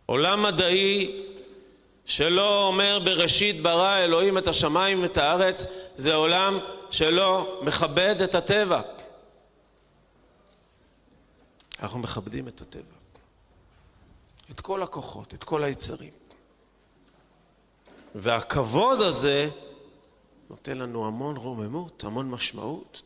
עולם 0.06 0.42
מדעי 0.42 1.22
שלא 2.04 2.66
אומר 2.66 2.98
בראשית 3.04 3.62
ברא 3.62 3.98
אלוהים 3.98 4.38
את 4.38 4.48
השמיים 4.48 5.02
ואת 5.02 5.16
הארץ, 5.16 5.66
זה 5.94 6.14
עולם 6.14 6.58
שלא 6.90 7.60
מכבד 7.62 8.20
את 8.24 8.34
הטבע. 8.34 8.80
אנחנו 11.80 11.98
מכבדים 11.98 12.48
את 12.48 12.60
הטבע, 12.60 12.94
את 14.50 14.60
כל 14.60 14.82
הכוחות, 14.82 15.34
את 15.34 15.44
כל 15.44 15.64
היצרים. 15.64 16.12
והכבוד 18.14 19.00
הזה 19.00 19.50
נותן 20.50 20.78
לנו 20.78 21.06
המון 21.06 21.36
רוממות, 21.36 22.04
המון 22.04 22.30
משמעות. 22.30 23.02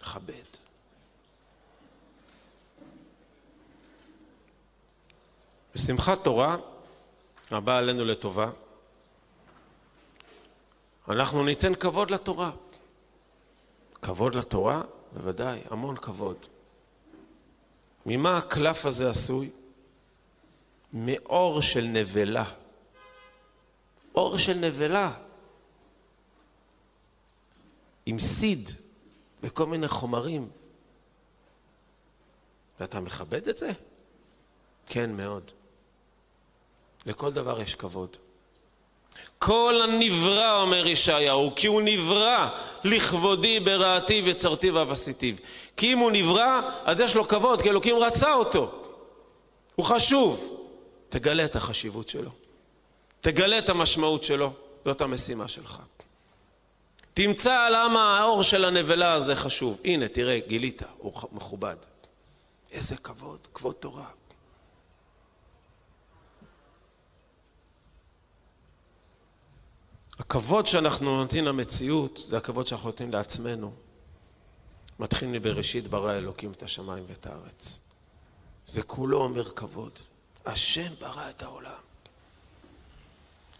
לכבד. 0.00 0.44
בשמחת 5.74 6.24
תורה 6.24 6.56
הבאה 7.50 7.78
עלינו 7.78 8.04
לטובה, 8.04 8.50
אנחנו 11.08 11.44
ניתן 11.44 11.74
כבוד 11.74 12.10
לתורה. 12.10 12.50
כבוד 14.02 14.34
לתורה? 14.34 14.82
בוודאי, 15.12 15.60
המון 15.70 15.96
כבוד. 15.96 16.36
ממה 18.06 18.36
הקלף 18.36 18.86
הזה 18.86 19.10
עשוי? 19.10 19.50
מאור 20.92 21.60
של 21.60 21.84
נבלה. 21.84 22.44
אור 24.14 24.38
של 24.38 24.54
נבלה. 24.54 25.12
עם 28.06 28.18
סיד 28.18 28.70
וכל 29.42 29.66
מיני 29.66 29.88
חומרים. 29.88 30.48
ואתה 32.80 33.00
מכבד 33.00 33.48
את 33.48 33.58
זה? 33.58 33.70
כן, 34.86 35.12
מאוד. 35.12 35.50
לכל 37.06 37.32
דבר 37.32 37.60
יש 37.60 37.74
כבוד. 37.74 38.16
כל 39.38 39.80
הנברא, 39.84 40.60
אומר 40.62 40.86
ישעיהו, 40.86 41.52
כי 41.56 41.66
הוא 41.66 41.82
נברא 41.84 42.48
לכבודי 42.84 43.60
ברעתי 43.60 44.22
וצרתי 44.26 44.70
ואבסיתיו. 44.70 45.34
כי 45.76 45.92
אם 45.92 45.98
הוא 45.98 46.10
נברא, 46.10 46.60
אז 46.84 47.00
יש 47.00 47.16
לו 47.16 47.28
כבוד, 47.28 47.62
כי 47.62 47.70
אלוקים 47.70 47.96
רצה 47.96 48.34
אותו. 48.34 48.82
הוא 49.74 49.86
חשוב. 49.86 50.50
תגלה 51.08 51.44
את 51.44 51.56
החשיבות 51.56 52.08
שלו. 52.08 52.30
תגלה 53.20 53.58
את 53.58 53.68
המשמעות 53.68 54.24
שלו. 54.24 54.52
זאת 54.84 55.00
המשימה 55.00 55.48
שלך. 55.48 55.80
תמצא 57.14 57.68
למה 57.68 58.18
האור 58.18 58.42
של 58.42 58.64
הנבלה 58.64 59.12
הזה 59.12 59.36
חשוב. 59.36 59.78
הנה, 59.84 60.08
תראה, 60.08 60.40
גילית, 60.46 60.82
הוא 60.98 61.12
מכובד. 61.32 61.76
איזה 62.72 62.96
כבוד, 62.96 63.38
כבוד 63.54 63.74
תורה. 63.74 64.08
הכבוד 70.18 70.66
שאנחנו 70.66 71.16
נותנים 71.16 71.44
למציאות 71.44 72.20
זה 72.26 72.36
הכבוד 72.36 72.66
שאנחנו 72.66 72.88
נותנים 72.88 73.12
לעצמנו. 73.12 73.72
מתחיל 74.98 75.28
מבראשית 75.28 75.88
ברא 75.88 76.14
אלוקים 76.14 76.52
את 76.52 76.62
השמיים 76.62 77.04
ואת 77.08 77.26
הארץ. 77.26 77.80
זה 78.66 78.82
כולו 78.82 79.22
אומר 79.22 79.50
כבוד. 79.50 79.98
השם 80.46 80.92
ברא 81.00 81.30
את 81.30 81.42
העולם. 81.42 81.80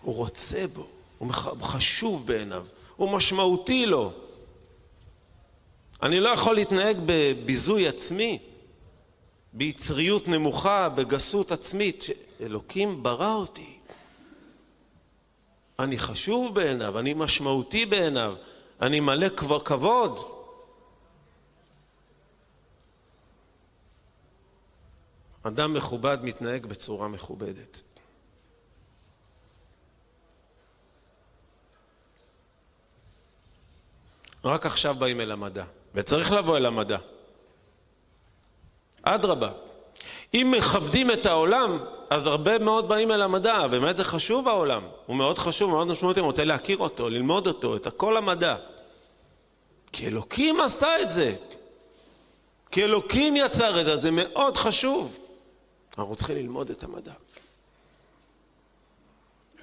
הוא 0.03 0.14
רוצה 0.14 0.67
בו, 0.73 0.88
הוא 1.19 1.33
חשוב 1.62 2.27
בעיניו, 2.27 2.67
הוא 2.96 3.11
משמעותי 3.11 3.87
לו. 3.87 4.12
אני 6.02 6.20
לא 6.20 6.28
יכול 6.28 6.54
להתנהג 6.54 6.96
בביזוי 7.07 7.88
עצמי, 7.88 8.38
ביצריות 9.52 10.28
נמוכה, 10.28 10.88
בגסות 10.88 11.52
עצמית. 11.52 12.04
אלוקים 12.40 13.02
ברא 13.02 13.35
אותי. 13.35 13.78
אני 15.78 15.98
חשוב 15.98 16.54
בעיניו, 16.54 16.98
אני 16.98 17.14
משמעותי 17.14 17.87
בעיניו, 17.87 18.35
אני 18.83 19.00
מלא 19.00 19.28
כבר 19.28 19.61
כבוד. 19.61 20.18
אדם 25.42 25.74
מכובד 25.74 26.18
מתנהג 26.22 26.66
בצורה 26.66 27.09
מכובדת. 27.09 27.83
רק 34.44 34.66
עכשיו 34.66 34.94
באים 34.94 35.20
אל 35.20 35.30
המדע, 35.30 35.64
וצריך 35.94 36.33
לבוא 36.33 36.57
אל 36.57 36.66
המדע. 36.66 36.98
אדרבה. 39.02 39.52
אם 40.35 40.54
מכבדים 40.57 41.11
את 41.11 41.26
העולם, 41.26 41.78
אז 42.11 42.26
הרבה 42.26 42.59
מאוד 42.59 42.88
באים 42.88 43.11
אל 43.11 43.22
המדע, 43.22 43.66
באמת 43.66 43.96
זה 43.96 44.04
חשוב 44.04 44.48
העולם, 44.48 44.83
הוא 45.07 45.16
מאוד 45.16 45.38
חשוב, 45.38 45.70
מאוד 45.70 45.87
משמעותי, 45.87 46.20
אני 46.20 46.26
רוצה 46.26 46.44
להכיר 46.44 46.78
אותו, 46.78 47.09
ללמוד 47.09 47.46
אותו, 47.46 47.76
את 47.76 47.87
כל 47.96 48.16
המדע. 48.16 48.57
כי 49.92 50.07
אלוקים 50.07 50.61
עשה 50.61 51.02
את 51.02 51.11
זה, 51.11 51.35
כי 52.70 52.85
אלוקים 52.85 53.37
יצר 53.37 53.80
את 53.80 53.85
זה, 53.85 53.96
זה 53.96 54.11
מאוד 54.11 54.57
חשוב. 54.57 55.18
אנחנו 55.98 56.14
צריכים 56.16 56.37
ללמוד 56.37 56.70
את 56.70 56.83
המדע, 56.85 57.12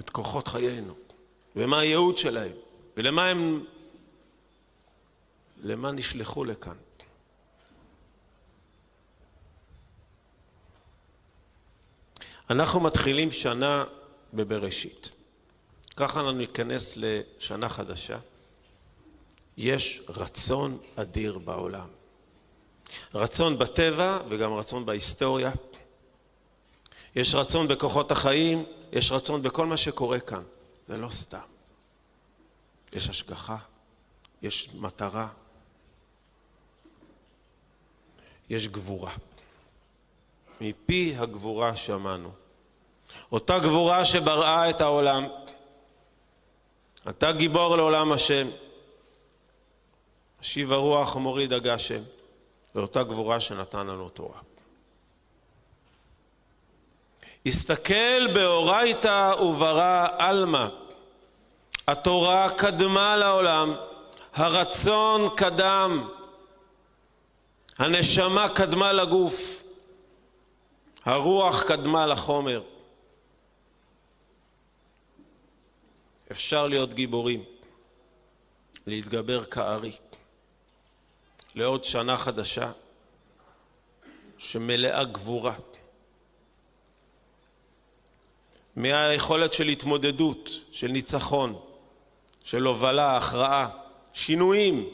את 0.02 0.10
כוחות 0.10 0.48
חיינו, 0.48 0.94
ומה 1.56 1.80
הייעוד 1.80 2.18
שלהם, 2.18 2.52
ולמה 2.98 3.28
הם, 3.28 3.64
למה 5.62 5.92
נשלחו 5.92 6.44
לכאן. 6.46 6.76
אנחנו 12.50 12.80
מתחילים 12.80 13.32
שנה 13.32 13.84
בבראשית. 14.34 15.12
ככה 15.96 16.20
אנחנו 16.20 16.32
ניכנס 16.32 16.94
לשנה 16.98 17.70
חדשה. 17.70 18.18
יש 19.58 20.02
רצון 20.10 20.78
אדיר 20.96 21.38
בעולם. 21.38 21.88
רצון 23.14 23.60
בטבע 23.60 24.20
וגם 24.30 24.54
רצון 24.54 24.86
בהיסטוריה. 24.86 25.52
יש 27.16 27.36
רצון 27.36 27.68
בכוחות 27.68 28.12
החיים, 28.12 28.66
יש 28.92 29.12
רצון 29.12 29.42
בכל 29.42 29.66
מה 29.66 29.78
שקורה 29.78 30.20
כאן. 30.20 30.44
זה 30.88 30.98
לא 30.98 31.10
סתם. 31.10 31.40
יש 32.94 33.10
השגחה, 33.10 33.58
יש 34.42 34.70
מטרה, 34.74 35.28
יש 38.52 38.68
גבורה. 38.68 39.12
מפי 40.62 41.16
הגבורה 41.18 41.76
שמענו. 41.76 42.32
אותה 43.32 43.60
גבורה 43.60 44.06
שבראה 44.06 44.70
את 44.70 44.82
העולם. 44.82 45.28
אתה 47.10 47.32
גיבור 47.32 47.76
לעולם 47.76 48.12
השם. 48.12 48.48
השיב 50.42 50.74
הרוח 50.74 51.16
ומוריד 51.16 51.54
הגשם, 51.54 52.04
ואותה 52.76 53.04
גבורה 53.04 53.40
שנתן 53.40 53.88
לנו 53.88 54.10
תורה. 54.10 54.40
הסתכל 57.46 58.28
באורייתא 58.34 59.34
וברא 59.42 60.08
עלמא. 60.18 60.68
התורה 61.88 62.50
קדמה 62.50 63.16
לעולם, 63.16 63.76
הרצון 64.34 65.30
קדם, 65.36 66.10
הנשמה 67.82 68.50
קדמה 68.50 68.92
לגוף, 68.92 69.64
הרוח 71.06 71.64
קדמה 71.64 72.06
לחומר. 72.06 72.64
אפשר 76.32 76.68
להיות 76.68 76.94
גיבורים, 76.94 77.44
להתגבר 78.88 79.44
כארי, 79.44 79.92
לעוד 81.56 81.84
שנה 81.84 82.18
חדשה 82.18 82.72
שמלאה 84.38 85.04
גבורה. 85.04 85.56
מהיכולת 88.76 89.54
של 89.54 89.68
התמודדות, 89.68 90.50
של 90.72 90.88
ניצחון, 90.88 91.60
של 92.44 92.64
הובלה, 92.64 93.18
הכרעה, 93.18 93.70
שינויים, 94.14 94.90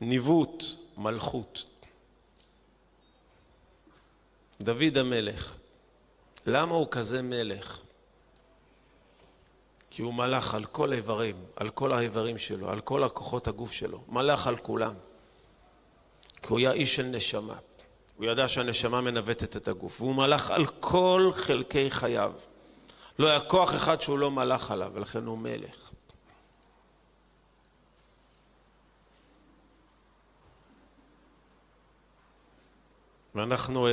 ניווט, 0.00 0.64
מלכות. 1.02 1.64
דוד 4.60 4.96
המלך, 4.96 5.54
למה 6.46 6.74
הוא 6.74 6.86
כזה 6.90 7.22
מלך? 7.22 7.78
כי 9.90 10.02
הוא 10.02 10.14
מלך 10.14 10.54
על 10.54 10.64
כל 10.64 10.92
האיברים, 10.92 11.36
על 11.56 11.70
כל 11.70 11.92
האיברים 11.92 12.38
שלו, 12.38 12.70
על 12.70 12.80
כל 12.80 13.04
הכוחות 13.04 13.48
הגוף 13.48 13.72
שלו, 13.72 14.00
מלך 14.08 14.46
על 14.46 14.56
כולם. 14.56 14.94
כי 16.42 16.48
הוא 16.48 16.58
היה 16.58 16.72
איש 16.72 16.96
של 16.96 17.02
נשמה. 17.02 17.58
הוא 18.16 18.26
ידע 18.26 18.48
שהנשמה 18.48 19.00
מנווטת 19.00 19.56
את 19.56 19.68
הגוף, 19.68 20.00
והוא 20.00 20.14
מלך 20.14 20.50
על 20.50 20.66
כל 20.66 21.30
חלקי 21.34 21.90
חייו. 21.90 22.32
לא 23.18 23.28
היה 23.28 23.40
כוח 23.40 23.74
אחד 23.74 24.00
שהוא 24.00 24.18
לא 24.18 24.30
מלך 24.30 24.70
עליו, 24.70 24.90
ולכן 24.94 25.24
הוא 25.24 25.38
מלך. 25.38 25.91
ואנחנו 33.34 33.88
uh, 33.88 33.90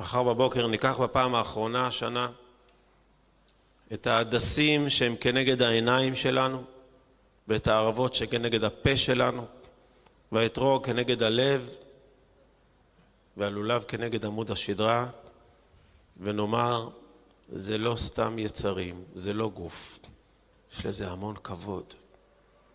מחר 0.00 0.22
בבוקר 0.22 0.66
ניקח 0.66 1.00
בפעם 1.00 1.34
האחרונה 1.34 1.86
השנה 1.86 2.30
את 3.92 4.06
ההדסים 4.06 4.90
שהם 4.90 5.16
כנגד 5.20 5.62
העיניים 5.62 6.14
שלנו 6.14 6.62
ואת 7.48 7.66
הערבות 7.66 8.14
שכנגד 8.14 8.64
הפה 8.64 8.96
שלנו 8.96 9.46
והאתרוג 10.32 10.86
כנגד 10.86 11.22
הלב 11.22 11.70
והלולב 13.36 13.84
כנגד 13.88 14.24
עמוד 14.24 14.50
השדרה 14.50 15.06
ונאמר 16.20 16.88
זה 17.52 17.78
לא 17.78 17.96
סתם 17.96 18.38
יצרים, 18.38 19.04
זה 19.14 19.32
לא 19.32 19.48
גוף, 19.48 19.98
יש 20.72 20.86
לזה 20.86 21.10
המון 21.10 21.36
כבוד. 21.36 21.94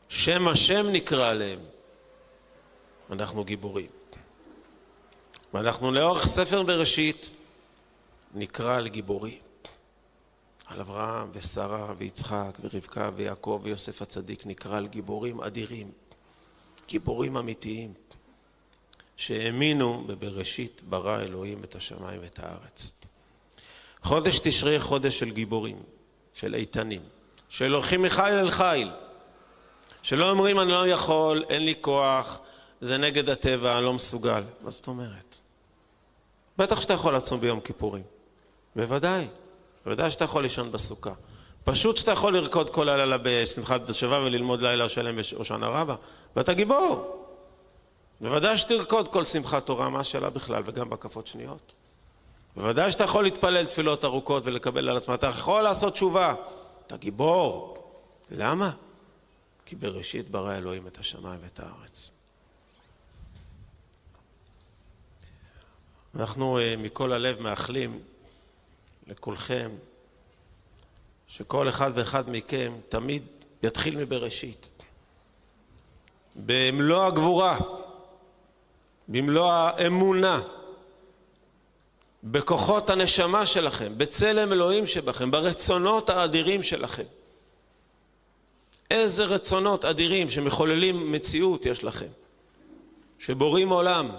שם 0.07 0.47
השם 0.47 0.85
נקרא 0.91 1.29
עליהם, 1.29 1.59
אנחנו 3.09 3.43
גיבורים. 3.43 4.02
ואנחנו 5.53 5.91
לאורך 5.91 6.25
ספר 6.25 6.63
בראשית 6.63 7.31
נקרא 8.33 8.75
על 8.75 8.87
גיבורים. 8.87 9.43
על 10.65 10.81
אברהם 10.81 11.29
ושרה 11.33 11.93
ויצחק 11.97 12.57
ורבקה 12.61 13.09
ויעקב 13.15 13.59
ויוסף 13.63 14.01
הצדיק 14.01 14.45
נקרא 14.45 14.77
על 14.77 14.87
גיבורים 14.87 15.41
אדירים, 15.41 15.91
גיבורים 16.87 17.37
אמיתיים, 17.37 17.93
שהאמינו 19.17 20.03
בבראשית 20.07 20.81
ברא 20.89 21.21
אלוהים 21.21 21.63
את 21.63 21.75
השמיים 21.75 22.21
ואת 22.23 22.39
הארץ. 22.39 22.91
חודש 24.03 24.39
תשרי 24.39 24.79
חודש 24.79 25.19
של 25.19 25.31
גיבורים, 25.31 25.83
של 26.33 26.55
איתנים, 26.55 27.01
של 27.49 27.73
הולכים 27.73 28.01
מחיל 28.01 28.23
אל 28.23 28.51
חיל, 28.51 28.91
שלא 30.01 30.29
אומרים 30.29 30.59
אני 30.59 30.71
לא 30.71 30.87
יכול, 30.87 31.45
אין 31.49 31.65
לי 31.65 31.75
כוח, 31.81 32.39
זה 32.81 32.97
נגד 32.97 33.29
הטבע, 33.29 33.77
אני 33.77 33.85
לא 33.85 33.93
מסוגל. 33.93 34.43
מה 34.61 34.69
זאת 34.69 34.87
אומרת? 34.87 35.32
בטח 36.57 36.81
שאתה 36.81 36.93
יכול 36.93 37.15
לצום 37.15 37.39
ביום 37.39 37.59
כיפורים. 37.59 38.03
בוודאי. 38.75 39.27
בוודאי 39.85 40.09
שאתה 40.09 40.23
יכול 40.23 40.43
לישון 40.43 40.71
בסוכה. 40.71 41.13
פשוט 41.63 41.97
שאתה 41.97 42.11
יכול 42.11 42.37
לרקוד 42.37 42.69
כל 42.69 42.89
הלילה 42.89 43.17
בשמחת 43.23 43.89
השבה 43.89 44.19
וללמוד 44.19 44.61
לילה 44.61 44.89
שלם 44.89 45.15
בשושנה 45.15 45.67
רבה, 45.67 45.95
ואתה 46.35 46.53
גיבור. 46.53 47.25
בוודאי 48.21 48.57
שתרקוד 48.57 49.07
כל 49.07 49.23
שמחת 49.23 49.65
תורה, 49.65 49.89
מה 49.89 49.99
השאלה 49.99 50.29
בכלל, 50.29 50.63
וגם 50.65 50.89
בהקפות 50.89 51.27
שניות. 51.27 51.73
בוודאי 52.55 52.91
שאתה 52.91 53.03
יכול 53.03 53.23
להתפלל 53.23 53.65
תפילות 53.65 54.05
ארוכות 54.05 54.43
ולקבל 54.45 54.89
על 54.89 54.97
עצמך, 54.97 55.15
אתה 55.15 55.27
יכול 55.27 55.61
לעשות 55.61 55.93
תשובה. 55.93 56.35
אתה 56.87 56.97
גיבור. 56.97 57.77
למה? 58.31 58.71
כי 59.65 59.75
בראשית 59.75 60.29
ברא 60.29 60.55
אלוהים 60.55 60.87
את 60.87 60.97
השמיים 60.97 61.39
ואת 61.43 61.59
הארץ. 61.59 62.11
אנחנו 66.15 66.59
אה, 66.59 66.75
מכל 66.77 67.13
הלב 67.13 67.41
מאחלים 67.41 67.99
לכולכם 69.07 69.71
שכל 71.27 71.69
אחד 71.69 71.91
ואחד 71.95 72.29
מכם 72.29 72.73
תמיד 72.89 73.23
יתחיל 73.63 73.97
מבראשית. 73.97 74.69
במלוא 76.35 77.05
הגבורה, 77.05 77.59
במלוא 79.07 79.51
האמונה, 79.51 80.41
בכוחות 82.23 82.89
הנשמה 82.89 83.45
שלכם, 83.45 83.93
בצלם 83.97 84.53
אלוהים 84.53 84.87
שבכם, 84.87 85.31
ברצונות 85.31 86.09
האדירים 86.09 86.63
שלכם. 86.63 87.03
איזה 88.91 89.25
רצונות 89.25 89.85
אדירים 89.85 90.29
שמחוללים 90.29 91.11
מציאות 91.11 91.65
יש 91.65 91.83
לכם, 91.83 92.07
שבורים 93.19 93.69
עולם. 93.69 94.09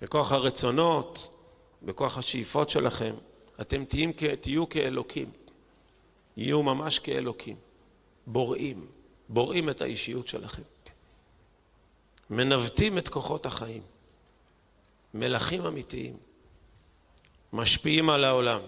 בכוח 0.00 0.32
הרצונות, 0.32 1.30
בכוח 1.82 2.18
השאיפות 2.18 2.70
שלכם, 2.70 3.14
אתם 3.60 3.84
תהיו 4.40 4.68
כאלוקים, 4.68 5.30
יהיו 6.36 6.62
ממש 6.62 6.98
כאלוקים, 6.98 7.56
בוראים, 8.26 8.86
בוראים 9.28 9.70
את 9.70 9.80
האישיות 9.80 10.28
שלכם, 10.28 10.62
מנווטים 12.30 12.98
את 12.98 13.08
כוחות 13.08 13.46
החיים, 13.46 13.82
מלכים 15.14 15.66
אמיתיים, 15.66 16.16
משפיעים 17.52 18.10
על 18.10 18.24
העולם. 18.24 18.60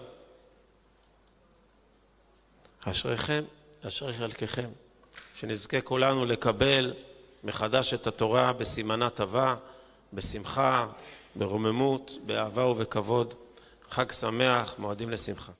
אשריכם, 2.85 3.43
אשרי 3.87 4.13
חלקכם, 4.13 4.69
שנזכה 5.35 5.81
כולנו 5.81 6.25
לקבל 6.25 6.93
מחדש 7.43 7.93
את 7.93 8.07
התורה 8.07 8.53
בסימנה 8.53 9.09
טובה, 9.09 9.55
בשמחה, 10.13 10.87
ברוממות, 11.35 12.17
באהבה 12.25 12.67
ובכבוד. 12.67 13.33
חג 13.89 14.11
שמח, 14.11 14.75
מועדים 14.79 15.09
לשמחה. 15.09 15.51